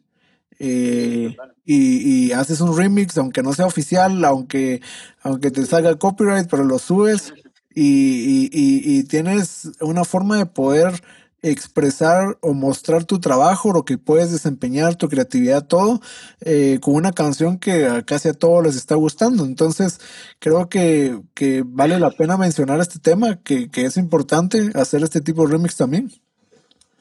[0.58, 4.82] Eh, y, y, haces un remix, aunque no sea oficial, aunque,
[5.22, 7.32] aunque te salga copyright, pero lo subes
[7.74, 11.02] y, y, tienes una forma de poder
[11.42, 16.00] expresar o mostrar tu trabajo, lo que puedes desempeñar, tu creatividad, todo,
[16.40, 19.44] eh, con una canción que casi a todos les está gustando.
[19.44, 20.00] Entonces,
[20.38, 25.20] creo que, que vale la pena mencionar este tema, que, que, es importante hacer este
[25.20, 26.10] tipo de remix también.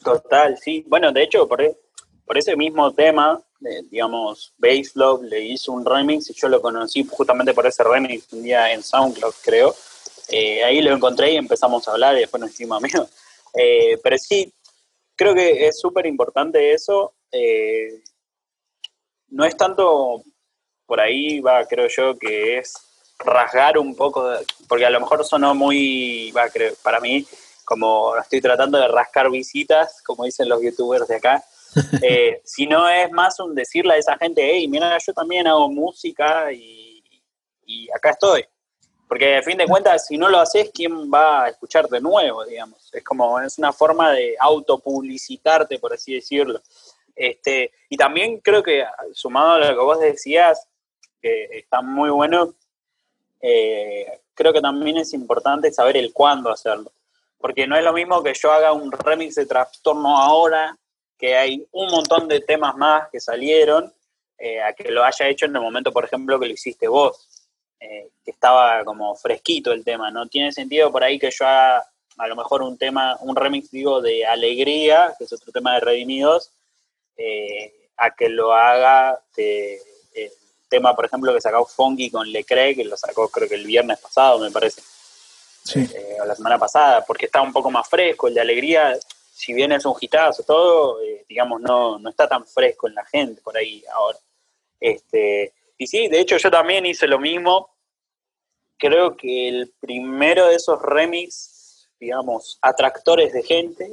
[0.03, 0.83] Total, sí.
[0.87, 1.77] Bueno, de hecho, por, e,
[2.25, 3.41] por ese mismo tema,
[3.89, 8.31] digamos, Bass Love le hizo un remix y yo lo conocí justamente por ese remix
[8.33, 9.73] un día en SoundCloud, creo.
[10.29, 13.09] Eh, ahí lo encontré y empezamos a hablar y después nos hicimos amigos.
[13.55, 14.51] Eh, pero sí,
[15.15, 17.13] creo que es súper importante eso.
[17.31, 18.01] Eh,
[19.27, 20.23] no es tanto
[20.87, 22.73] por ahí, va, creo yo, que es
[23.19, 24.27] rasgar un poco,
[24.67, 27.25] porque a lo mejor sonó muy, va, creo, para mí,
[27.65, 31.43] como estoy tratando de rascar visitas, como dicen los youtubers de acá,
[32.01, 35.69] eh, si no es más un decirle a esa gente, hey, mira, yo también hago
[35.69, 37.03] música y,
[37.65, 38.45] y acá estoy.
[39.13, 42.43] Porque a fin de cuentas, si no lo haces, ¿quién va a escuchar de nuevo,
[42.45, 42.91] digamos?
[42.91, 46.59] Es como, es una forma de autopublicitarte, por así decirlo.
[47.15, 50.67] Este, y también creo que, sumado a lo que vos decías,
[51.21, 52.55] que está muy bueno,
[53.39, 56.91] eh, creo que también es importante saber el cuándo hacerlo.
[57.37, 60.75] Porque no es lo mismo que yo haga un remix de trastorno ahora,
[61.19, 63.93] que hay un montón de temas más que salieron,
[64.39, 67.42] eh, a que lo haya hecho en el momento, por ejemplo, que lo hiciste vos.
[67.85, 70.09] Eh, que estaba como fresquito el tema.
[70.09, 71.85] No tiene sentido por ahí que yo haga
[72.17, 75.81] a lo mejor un tema, un remix, digo, de Alegría, que es otro tema de
[75.81, 76.51] Redimidos,
[77.17, 79.81] eh, a que lo haga de
[80.13, 80.31] el
[80.69, 83.99] tema, por ejemplo, que sacó Funky con Lecre, que lo sacó creo que el viernes
[83.99, 84.81] pasado, me parece.
[85.75, 88.29] Eh, o la semana pasada, porque está un poco más fresco.
[88.29, 88.97] El de Alegría,
[89.33, 93.41] si bien es un hitazo, todo, digamos, no, no está tan fresco en la gente
[93.41, 94.17] por ahí ahora.
[94.79, 97.69] Este, y sí, de hecho yo también hice lo mismo.
[98.77, 103.91] Creo que el primero de esos remix, digamos, atractores de gente,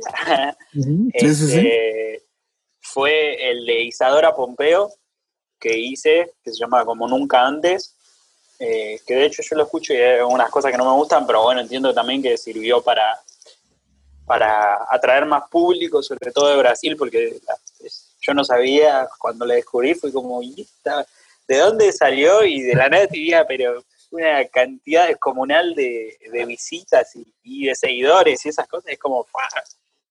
[1.13, 2.23] este,
[2.81, 4.93] fue el de Isadora Pompeo,
[5.59, 7.95] que hice, que se llama Como Nunca Antes,
[8.59, 11.27] eh, que de hecho yo lo escucho y hay unas cosas que no me gustan,
[11.27, 13.21] pero bueno, entiendo también que sirvió para,
[14.27, 17.41] para atraer más público, sobre todo de Brasil, porque
[18.21, 20.41] yo no sabía, cuando la descubrí fue como,
[21.51, 22.45] ¿de dónde salió?
[22.45, 23.83] Y de la nada diría, pero
[24.13, 29.27] una cantidad descomunal de, de visitas y, de seguidores y esas cosas, es como,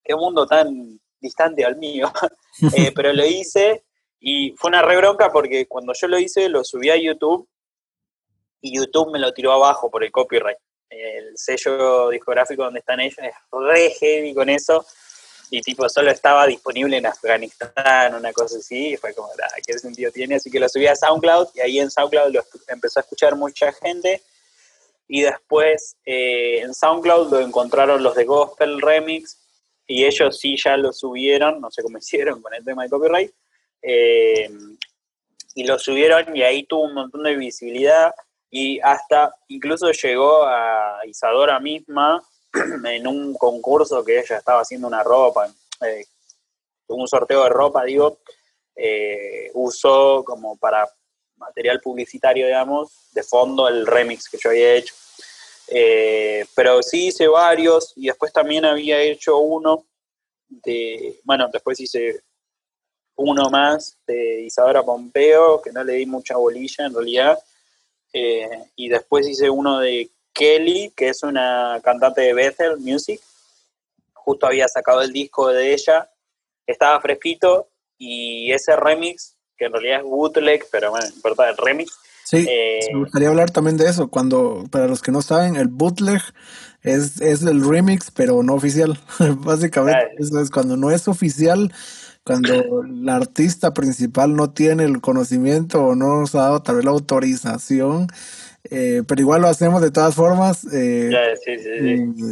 [0.03, 2.11] qué mundo tan distante al mío.
[2.75, 3.85] Eh, pero lo hice
[4.19, 7.47] y fue una re bronca porque cuando yo lo hice lo subí a YouTube
[8.59, 10.57] y YouTube me lo tiró abajo por el copyright.
[10.89, 14.85] El sello discográfico donde están ellos es re heavy con eso
[15.51, 19.29] y tipo solo estaba disponible en Afganistán, una cosa así, y fue como,
[19.65, 20.35] ¿qué sentido tiene?
[20.35, 23.71] Así que lo subí a SoundCloud y ahí en SoundCloud lo empezó a escuchar mucha
[23.73, 24.21] gente
[25.07, 29.37] y después eh, en SoundCloud lo encontraron los de Gospel Remix
[29.87, 33.31] y ellos sí ya lo subieron, no sé cómo hicieron con el tema de copyright,
[33.81, 34.49] eh,
[35.55, 38.13] y lo subieron y ahí tuvo un montón de visibilidad
[38.51, 42.23] y hasta incluso llegó a Isadora misma
[42.85, 45.51] en un concurso que ella estaba haciendo una ropa,
[45.85, 46.05] eh,
[46.87, 48.19] un sorteo de ropa, digo,
[48.75, 50.89] eh, usó como para
[51.37, 54.93] material publicitario, digamos, de fondo el remix que yo había hecho.
[55.67, 59.85] Eh, pero sí hice varios y después también había hecho uno
[60.47, 62.21] de, bueno, después hice
[63.15, 67.37] uno más de Isadora Pompeo, que no le di mucha bolilla en realidad,
[68.11, 73.19] y después hice uno de Kelly, que es una cantante de Bethel Music,
[74.13, 76.09] justo había sacado el disco de ella,
[76.67, 81.97] estaba fresquito y ese remix, que en realidad es bootleg, pero bueno, importa el remix.
[82.23, 84.09] Sí, eh, me gustaría hablar también de eso.
[84.09, 86.21] Cuando, para los que no saben, el bootleg
[86.83, 88.99] es, es el remix, pero no oficial.
[89.37, 91.73] Básicamente, eso es cuando no es oficial,
[92.23, 96.85] cuando el artista principal no tiene el conocimiento o no nos ha dado tal vez
[96.85, 98.07] la autorización
[98.63, 100.65] eh, pero igual lo hacemos de todas formas.
[100.71, 101.11] Eh,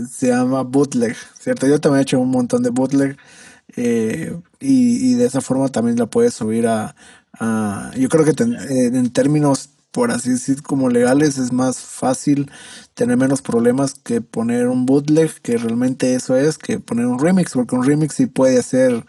[0.09, 1.67] se llama bootleg, ¿cierto?
[1.67, 3.17] Yo también he hecho un montón de bootleg
[3.75, 6.95] eh, y, de esa forma también la puedes subir a...
[7.95, 12.51] yo creo que en términos por así decir, como legales, es más fácil
[12.93, 17.53] tener menos problemas que poner un bootleg, que realmente eso es, que poner un remix,
[17.53, 19.07] porque un remix sí puede ser,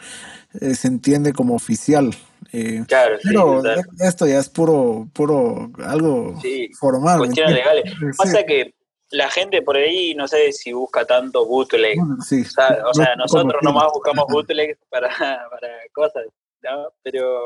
[0.61, 2.17] eh, se entiende como oficial.
[2.53, 3.63] Eh, claro, pero
[4.01, 6.35] esto ya es puro, puro, algo
[6.79, 7.19] formal.
[7.19, 7.93] Cuestiones legales.
[8.17, 8.75] Pasa que
[9.11, 11.99] la gente por ahí no sé si busca tanto bootleg.
[12.01, 15.09] o sea, nosotros nomás buscamos bootleg para,
[15.51, 16.25] para cosas,
[16.63, 16.93] ¿no?
[17.03, 17.39] Pero.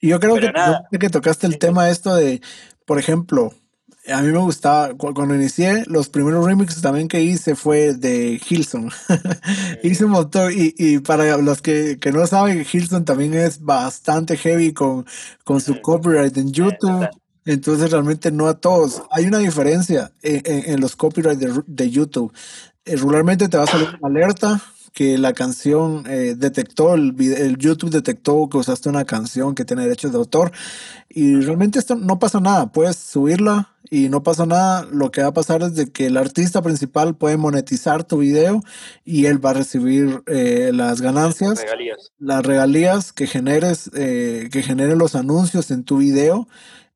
[0.00, 2.40] Yo creo que, que tocaste el tema esto de,
[2.84, 3.52] por ejemplo,
[4.12, 8.90] a mí me gustaba, cuando inicié, los primeros remixes también que hice fue de Hilson.
[9.82, 14.36] hice un montón, y, y para los que, que, no saben, Hilson también es bastante
[14.36, 15.06] heavy con,
[15.44, 17.08] con su copyright en YouTube.
[17.44, 19.02] Entonces realmente no a todos.
[19.10, 22.32] Hay una diferencia en, en, los copyrights de, de YouTube.
[22.84, 24.62] Eh, regularmente te va a salir una alerta
[24.96, 29.82] que la canción eh, detectó, el, el, YouTube detectó que usaste una canción que tiene
[29.82, 30.52] derechos de autor
[31.10, 35.28] y realmente esto no pasa nada, puedes subirla y no pasa nada, lo que va
[35.28, 38.62] a pasar es de que el artista principal puede monetizar tu video
[39.04, 42.12] y él va a recibir eh, las ganancias, regalías.
[42.18, 46.48] las regalías que generes, eh, que generen los anuncios en tu video.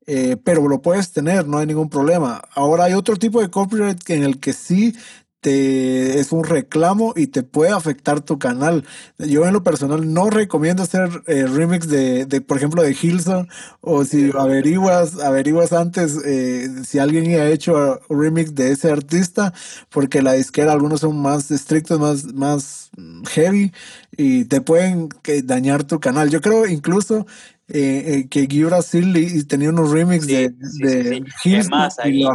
[0.07, 2.41] Eh, pero lo puedes tener, no hay ningún problema.
[2.55, 4.95] Ahora hay otro tipo de copyright en el que sí
[5.41, 8.85] te, es un reclamo y te puede afectar tu canal.
[9.17, 13.49] Yo en lo personal no recomiendo hacer eh, remix de, de, por ejemplo, de Hilson
[13.81, 19.53] o si averiguas, averiguas antes eh, si alguien ya ha hecho remix de ese artista,
[19.89, 22.91] porque la disquera algunos son más estrictos, más, más
[23.29, 23.71] heavy
[24.15, 25.09] y te pueden
[25.43, 26.29] dañar tu canal.
[26.29, 27.25] Yo creo incluso
[27.73, 32.27] eh, eh, que Guy Brasil tenía unos remix de, de Es más, a Guy,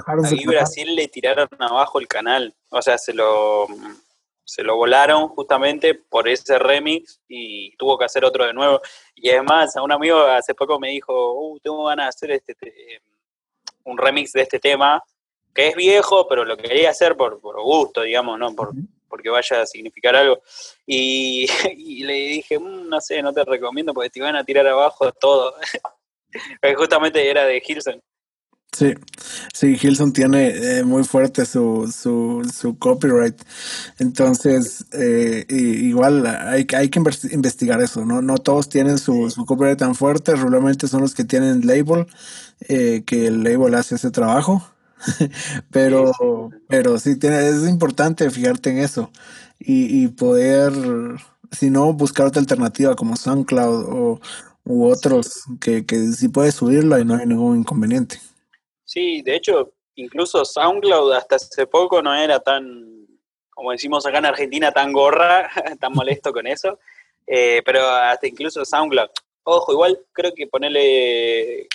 [0.46, 2.54] Brasil le tiraron abajo el canal.
[2.70, 3.66] O sea, se lo,
[4.44, 8.80] se lo volaron justamente por ese remix y tuvo que hacer otro de nuevo.
[9.14, 13.02] Y además, a un amigo hace poco me dijo, uh, tengo ganas de hacer este,
[13.84, 15.02] un remix de este tema,
[15.54, 18.54] que es viejo, pero lo quería hacer por, por gusto, digamos, ¿no?
[18.54, 18.72] Por,
[19.16, 20.40] porque vaya a significar algo.
[20.88, 21.46] Y,
[22.04, 25.54] le dije, mm, no sé, no te recomiendo porque te iban a tirar abajo todo.
[26.76, 28.00] Justamente era de Hilson.
[28.72, 28.92] Sí,
[29.54, 33.40] sí, Hilson tiene eh, muy fuerte su, su, su copyright.
[33.98, 37.00] Entonces, eh, igual hay, hay que
[37.32, 38.20] investigar eso, ¿no?
[38.20, 42.06] No todos tienen su, su copyright tan fuerte, regularmente son los que tienen label,
[42.68, 44.62] eh, que el label hace ese trabajo.
[45.70, 46.12] pero,
[46.68, 49.10] pero sí, tiene, es importante fijarte en eso
[49.58, 50.72] y, y, poder,
[51.52, 54.20] si no, buscar otra alternativa como SoundCloud o,
[54.64, 58.20] u otros que, que sí puedes subirla y no hay ningún inconveniente.
[58.84, 63.06] Sí, de hecho, incluso SoundCloud hasta hace poco no era tan,
[63.50, 66.78] como decimos acá en Argentina, tan gorra, tan molesto con eso,
[67.26, 69.08] eh, pero hasta incluso SoundCloud.
[69.44, 71.68] Ojo, igual creo que ponerle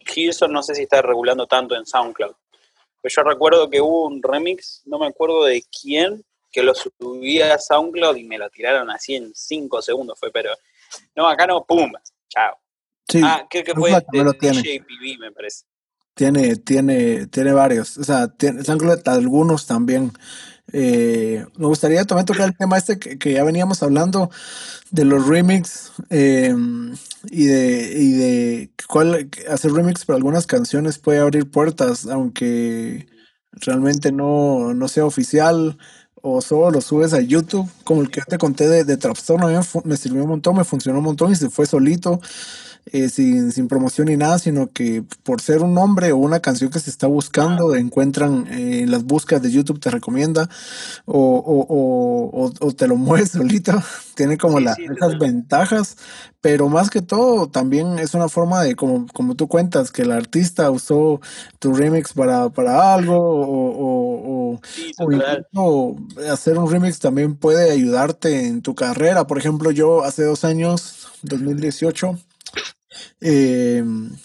[0.00, 2.34] Gilson no sé si está regulando tanto en SoundCloud.
[3.04, 7.52] Pues yo recuerdo que hubo un remix, no me acuerdo de quién, que lo subía
[7.52, 10.48] a SoundCloud y me lo tiraron así en 5 segundos, fue, pero
[11.14, 11.92] no, acá no, pum,
[12.30, 12.56] chao.
[13.06, 15.66] Sí, ah, creo que fue de DJPV, me parece.
[16.14, 20.10] Tiene, tiene, tiene varios, o sea, tiene, SoundCloud algunos también.
[20.72, 24.30] Eh, me gustaría también tocar el tema este que, que ya veníamos hablando
[24.90, 26.54] de los remix eh,
[27.30, 33.06] y de, y de cuál hacer remix para algunas canciones puede abrir puertas, aunque
[33.52, 35.78] realmente no, no sea oficial
[36.22, 39.96] o solo lo subes a YouTube, como el que te conté de, de Trapstone, me
[39.96, 42.18] sirvió un montón, me funcionó un montón y se fue solito.
[42.86, 46.70] Eh, sin, sin, promoción ni nada, sino que por ser un nombre o una canción
[46.70, 50.50] que se está buscando, encuentran eh, en las búsquedas de YouTube, te recomienda
[51.06, 53.72] o, o, o, o te lo mueves solito.
[54.14, 55.96] Tiene como sí, la, sí, esas ventajas,
[56.42, 60.12] pero más que todo también es una forma de, como, como tú cuentas, que el
[60.12, 61.22] artista usó
[61.58, 64.60] tu remix para, para algo o,
[65.54, 65.98] o
[66.30, 69.26] hacer un remix también puede ayudarte en tu carrera.
[69.26, 72.18] Por ejemplo, yo hace dos años, 2018,
[73.20, 73.84] eh,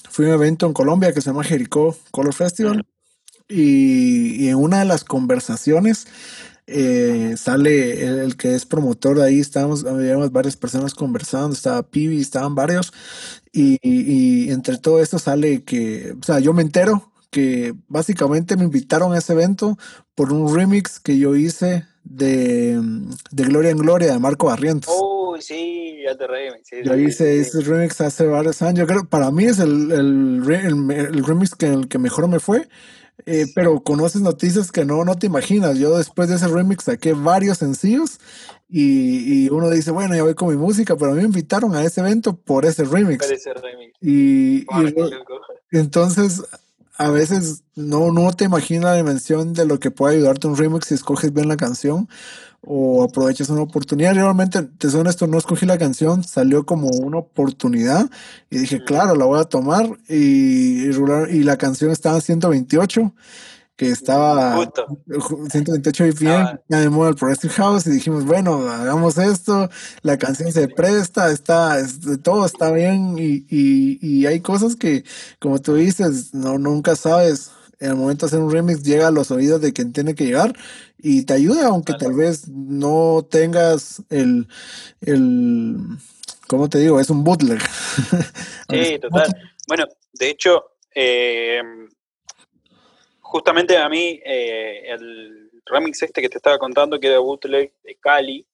[0.10, 2.86] fui a un evento en Colombia que se llama Jericó Color Festival
[3.48, 6.08] y, y en una de las conversaciones
[6.68, 11.82] eh, sale el, el, que es promotor de ahí, estábamos, habíamos varias personas conversando, estaba
[11.82, 12.94] Pibi, estaban varios
[13.52, 18.56] y, y, y entre todo esto sale que, o sea, yo me entero que básicamente
[18.56, 19.78] me invitaron a ese evento
[20.16, 22.82] por un remix que yo hice de,
[23.32, 24.94] de Gloria en Gloria de Marco Barrientos.
[25.00, 26.68] Uy, sí, ya te remix.
[26.68, 27.58] Sí, yo hice sí.
[27.58, 28.80] ese remix hace varios años.
[28.80, 32.40] Yo creo para mí es el, el, el, el remix que, el que mejor me
[32.40, 32.68] fue.
[33.26, 35.78] Eh, pero conoces noticias que no, no te imaginas.
[35.78, 38.20] Yo después de ese remix saqué varios sencillos
[38.70, 41.76] y, y, uno dice, bueno, ya voy con mi música, pero a mí me invitaron
[41.76, 43.26] a ese evento por ese remix.
[43.26, 43.94] Por ese remix.
[44.02, 44.66] Y,
[45.72, 46.44] y entonces
[47.00, 50.88] a veces no, no te imaginas la dimensión de lo que puede ayudarte un remix
[50.88, 52.10] si escoges bien la canción
[52.60, 54.14] o aprovechas una oportunidad.
[54.14, 58.10] Realmente, te soy honesto, no escogí la canción, salió como una oportunidad
[58.50, 63.14] y dije, claro, la voy a tomar y, y la canción estaba en 128
[63.80, 64.88] que estaba Justo.
[65.52, 69.70] 128 BPM, ya de moda el Progressive House y dijimos, bueno, hagamos esto,
[70.02, 71.78] la canción se presta, está,
[72.22, 75.06] todo está bien y, y, y, hay cosas que,
[75.40, 79.12] como tú dices, no, nunca sabes, en el momento de hacer un remix llega a
[79.12, 80.54] los oídos de quien tiene que llegar
[80.98, 84.50] y te ayuda, aunque tal vez no tengas el,
[85.00, 85.78] el,
[86.48, 87.00] ¿cómo te digo?
[87.00, 87.62] Es un bootleg.
[88.70, 89.34] sí, total.
[89.70, 91.62] Bueno, de hecho, eh,
[93.30, 97.96] justamente a mí, eh, el remix este que te estaba contando, que era bootleg de
[97.96, 98.46] Cali,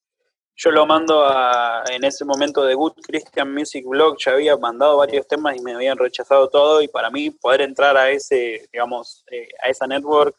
[0.58, 4.98] yo lo mando a, en ese momento de Good Christian Music Blog, ya había mandado
[4.98, 9.24] varios temas y me habían rechazado todo, y para mí poder entrar a ese, digamos,
[9.32, 10.36] eh, a esa network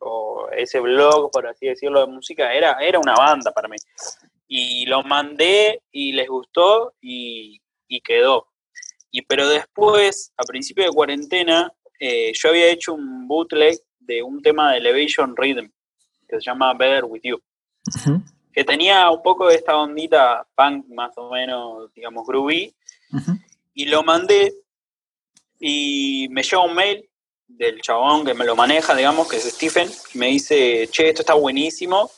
[0.00, 3.76] o ese blog, por así decirlo, de música, era, era una banda para mí.
[4.46, 8.48] Y lo mandé y les gustó y, y quedó.
[9.10, 14.40] Y pero después, a principio de cuarentena, eh, yo había hecho un bootleg de un
[14.42, 15.70] tema de Elevation Rhythm
[16.28, 17.40] que se llama Better With You,
[18.52, 22.74] que tenía un poco de esta ondita punk más o menos, digamos, groovy,
[23.74, 24.52] y lo mandé
[25.58, 27.08] y me llega un mail
[27.46, 31.22] del chabón que me lo maneja, digamos, que es Stephen, y me dice, che, esto
[31.22, 32.10] está buenísimo,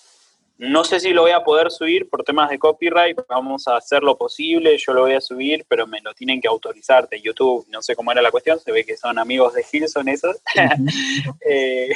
[0.61, 4.03] no sé si lo voy a poder subir por temas de copyright, vamos a hacer
[4.03, 7.65] lo posible, yo lo voy a subir, pero me lo tienen que autorizar de YouTube,
[7.71, 10.37] no sé cómo era la cuestión, se ve que son amigos de Hilson esos.
[11.47, 11.89] Eh,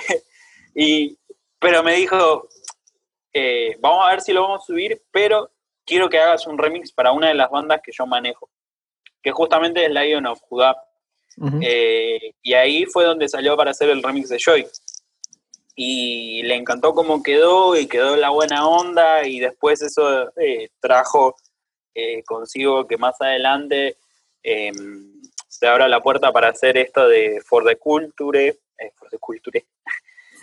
[0.75, 1.19] y,
[1.59, 2.49] pero me dijo,
[3.35, 5.51] eh, vamos a ver si lo vamos a subir, pero
[5.85, 8.49] quiero que hagas un remix para una de las bandas que yo manejo,
[9.23, 10.75] que justamente es Lion of Judá.
[11.61, 14.67] Eh, y ahí fue donde salió para hacer el remix de Joy
[15.75, 21.37] y le encantó cómo quedó y quedó la buena onda y después eso eh, trajo
[21.95, 23.97] eh, consigo que más adelante
[24.43, 29.19] em, se abra la puerta para hacer esto de For the Culture, eh, for the
[29.19, 29.65] Culture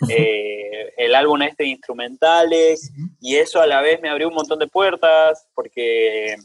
[0.96, 4.66] el álbum este de instrumentales y eso a la vez me abrió un montón de
[4.66, 6.36] puertas porque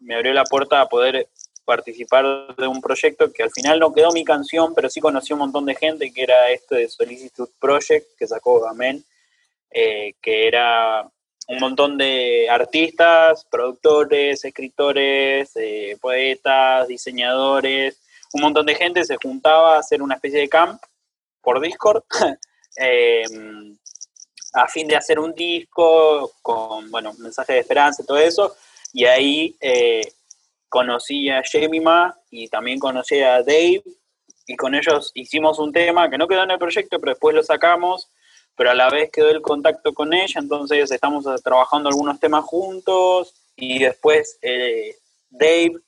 [0.00, 1.28] me abrió la puerta a poder
[1.64, 5.40] participar de un proyecto que al final no quedó mi canción, pero sí conocí un
[5.40, 9.04] montón de gente, que era esto de Solicitude Project, que sacó Gamen,
[9.70, 11.08] eh, que era
[11.48, 17.98] un montón de artistas, productores, escritores, eh, poetas, diseñadores,
[18.32, 20.82] un montón de gente se juntaba a hacer una especie de camp
[21.40, 22.02] por Discord,
[22.76, 23.76] em,
[24.54, 28.56] a fin de hacer un disco con, bueno, mensaje de esperanza y todo eso,
[28.92, 30.02] y ahí eh,
[30.68, 33.82] conocí a Jemima y también conocí a Dave
[34.46, 37.42] y con ellos hicimos un tema que no quedó en el proyecto, pero después lo
[37.42, 38.10] sacamos,
[38.56, 43.34] pero a la vez quedó el contacto con ella, entonces estamos trabajando algunos temas juntos
[43.56, 44.96] y después eh,
[45.30, 45.78] Dave,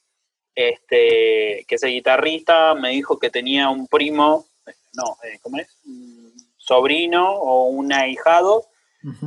[0.55, 4.47] este, que es el guitarrista, me dijo que tenía un primo,
[4.95, 5.69] no, eh, ¿cómo es?
[5.85, 8.67] Un sobrino o un ahijado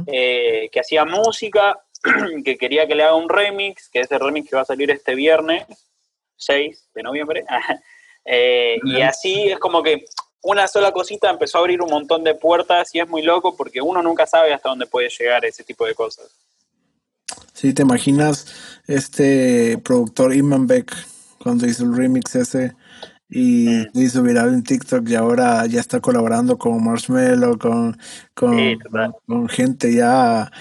[0.07, 1.79] eh, que hacía música
[2.45, 4.89] que quería que le haga un remix, que es el remix que va a salir
[4.91, 5.65] este viernes
[6.37, 7.45] 6 de noviembre.
[8.31, 10.05] Eh, y así es como que
[10.43, 13.81] una sola cosita empezó a abrir un montón de puertas y es muy loco porque
[13.81, 16.29] uno nunca sabe hasta dónde puede llegar ese tipo de cosas.
[17.53, 20.93] Sí, te imaginas este productor Iman Beck
[21.39, 22.75] cuando hizo el remix ese
[23.29, 23.99] y mm.
[23.99, 27.97] hizo viral en TikTok y ahora ya está colaborando con Marshmello, con,
[28.33, 30.51] con gente ya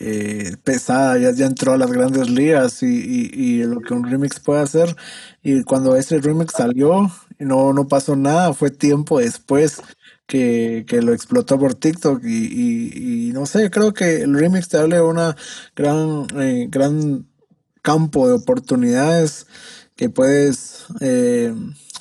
[0.00, 2.86] eh, pesada, ya, ya entró a las grandes ligas y,
[3.32, 4.94] y, lo que un remix puede hacer.
[5.42, 9.82] Y cuando ese remix salió, no, no pasó nada, fue tiempo después
[10.26, 14.78] que, que lo explotó por TikTok y, y, no sé, creo que el remix te
[14.78, 15.36] abre una
[15.74, 17.26] gran, eh, gran
[17.82, 19.46] campo de oportunidades
[19.96, 21.54] que puedes eh,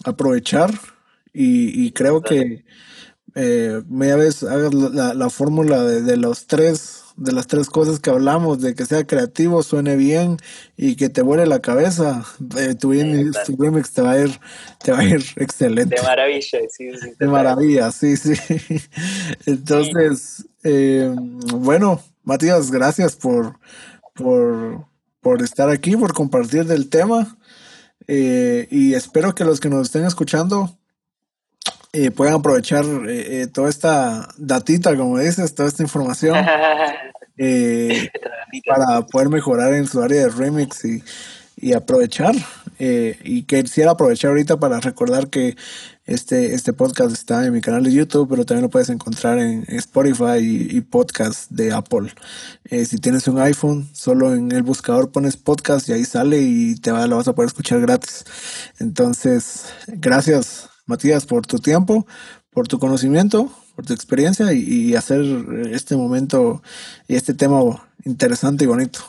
[0.04, 0.72] aprovechar
[1.34, 2.66] y, creo que
[3.36, 8.00] eh, media vez hagas la, la fórmula de, de los tres de las tres cosas
[8.00, 10.38] que hablamos, de que sea creativo, suene bien
[10.76, 12.26] y que te vuele la cabeza,
[12.58, 14.40] eh, tu, remix te va a ir,
[14.84, 15.96] te va a ir excelente.
[15.96, 17.12] De maravilla, sí, sí.
[17.18, 18.34] De maravilla, sí, sí.
[19.46, 21.14] Entonces, eh,
[21.54, 23.60] bueno, Matías, gracias por,
[24.14, 24.86] por,
[25.22, 27.38] por estar aquí, por compartir del tema.
[28.08, 30.78] Eh, y espero que los que nos estén escuchando
[31.98, 36.36] eh, puedan aprovechar eh, eh, toda esta datita, como dices, toda esta información
[38.68, 41.02] para poder mejorar en su área de remix y,
[41.56, 42.36] y aprovechar.
[42.78, 45.56] y quisiera aprovechar ahorita para recordar que
[46.06, 49.64] Este, este podcast está en mi canal de YouTube, pero también lo puedes encontrar en
[49.70, 52.12] Spotify y, podcast de Apple.
[52.66, 56.76] Eh, si tienes un iPhone, solo en el buscador pones podcast y ahí sale y
[56.76, 58.26] te va, lo vas a poder escuchar gratis.
[58.80, 62.06] Entonces, gracias Matías por tu tiempo,
[62.52, 65.22] por tu conocimiento, por tu experiencia y, hacer
[65.72, 66.62] este momento
[67.08, 69.00] y este tema interesante y bonito.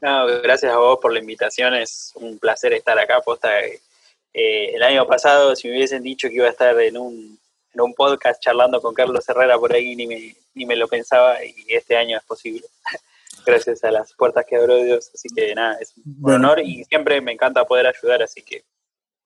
[0.00, 3.20] gracias a vos por la invitación, es un placer estar acá.
[3.20, 7.38] Posta, eh, el año pasado, si me hubiesen dicho que iba a estar en un,
[7.74, 11.42] en un podcast charlando con Carlos Herrera por ahí, ni me, ni me lo pensaba
[11.44, 12.66] y este año es posible.
[13.44, 15.10] gracias a las puertas que abrió Dios.
[15.14, 18.64] Así que nada, es un honor y siempre me encanta poder ayudar, así que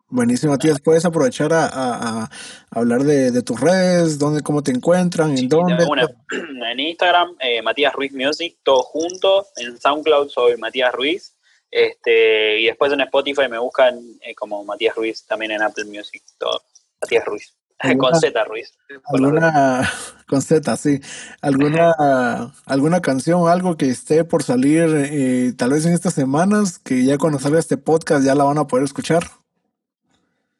[0.09, 0.80] Buenísimo, Matías.
[0.80, 2.30] ¿Puedes aprovechar a,
[2.70, 4.18] hablar de, tus redes?
[4.18, 5.36] ¿Dónde, cómo te encuentran?
[5.36, 5.86] ¿En dónde?
[6.70, 9.46] en Instagram, eh, Matías Ruiz Music, todo junto.
[9.57, 11.34] En SoundCloud soy Matías Ruiz.
[11.70, 16.22] Este, y después en Spotify me buscan eh, como Matías Ruiz, también en Apple Music,
[16.38, 16.62] todo.
[17.00, 17.55] Matías Ruiz.
[17.98, 18.72] Con Z Ruiz.
[19.07, 19.90] ¿Alguna,
[20.28, 21.00] con Z, sí.
[21.40, 26.78] ¿Alguna, ¿Alguna canción o algo que esté por salir eh, tal vez en estas semanas,
[26.78, 29.24] que ya cuando salga este podcast ya la van a poder escuchar?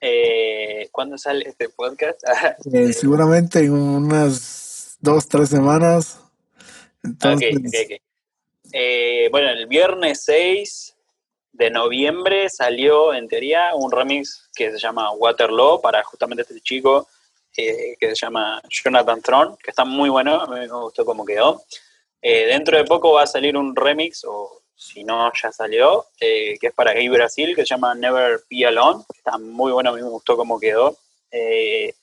[0.07, 2.23] Eh, ¿Cuándo sale este podcast?
[2.75, 6.21] Eh, seguramente en unas dos, tres semanas.
[7.03, 8.01] Entonces...
[8.77, 10.97] Eh, bueno, el viernes 6
[11.53, 17.09] de noviembre salió, en teoría, un remix que se llama Waterloo para justamente este chico
[17.53, 21.63] que se llama Jonathan Throne, que está muy bueno, a mí me gustó cómo quedó.
[22.21, 26.69] dentro de poco va a salir un remix, o si no ya salió, eh, que
[26.69, 29.05] es para Gay Brasil, que se llama Never Be Alone.
[29.15, 30.97] Está muy bueno, a mí me gustó cómo quedó.
[31.31, 31.95] Eh,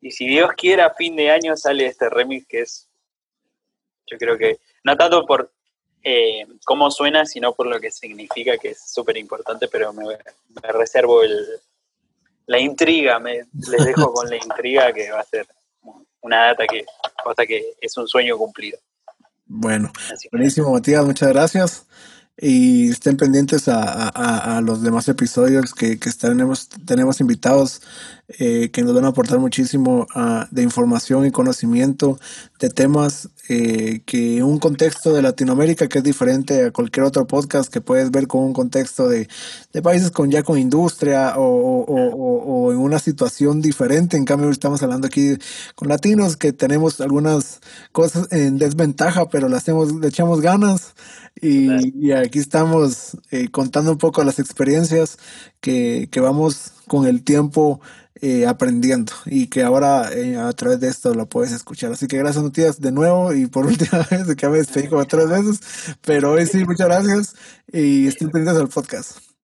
[0.00, 2.88] y si Dios quiere, a fin de año sale este remix que es,
[4.06, 5.50] yo creo que, no tanto por
[6.02, 10.16] eh, cómo suena, sino por lo que significa, que es súper importante, pero me,
[10.62, 11.46] reservo el,
[12.46, 15.46] la intriga, me, les dejo con la intriga que va a ser
[16.20, 16.84] una data que,
[17.22, 18.78] cosa que es un sueño cumplido.
[19.48, 19.90] Bueno,
[20.30, 21.86] buenísimo, Matías, muchas gracias.
[22.36, 27.82] Y estén pendientes a, los demás episodios que, que tenemos, tenemos invitados
[28.28, 32.18] eh, que nos van a aportar muchísimo uh, de información y conocimiento
[32.58, 37.72] de temas eh, que un contexto de Latinoamérica que es diferente a cualquier otro podcast
[37.72, 39.28] que puedes ver con un contexto de,
[39.72, 44.18] de países con ya con industria o, o, o, en una situación diferente.
[44.18, 45.38] En cambio, estamos hablando aquí
[45.74, 47.60] con latinos que tenemos algunas
[47.92, 50.94] cosas en desventaja, pero las hacemos, le echamos ganas.
[51.40, 55.18] Y, y aquí estamos eh, contando un poco las experiencias
[55.60, 57.80] que, que vamos con el tiempo
[58.20, 61.92] eh, aprendiendo y que ahora eh, a través de esto lo puedes escuchar.
[61.92, 65.28] Así que gracias, Matías, de nuevo y por última vez, que me despedí como tres
[65.28, 65.60] veces,
[66.04, 67.36] pero hoy sí, muchas gracias
[67.72, 69.27] y estén pendientes del podcast.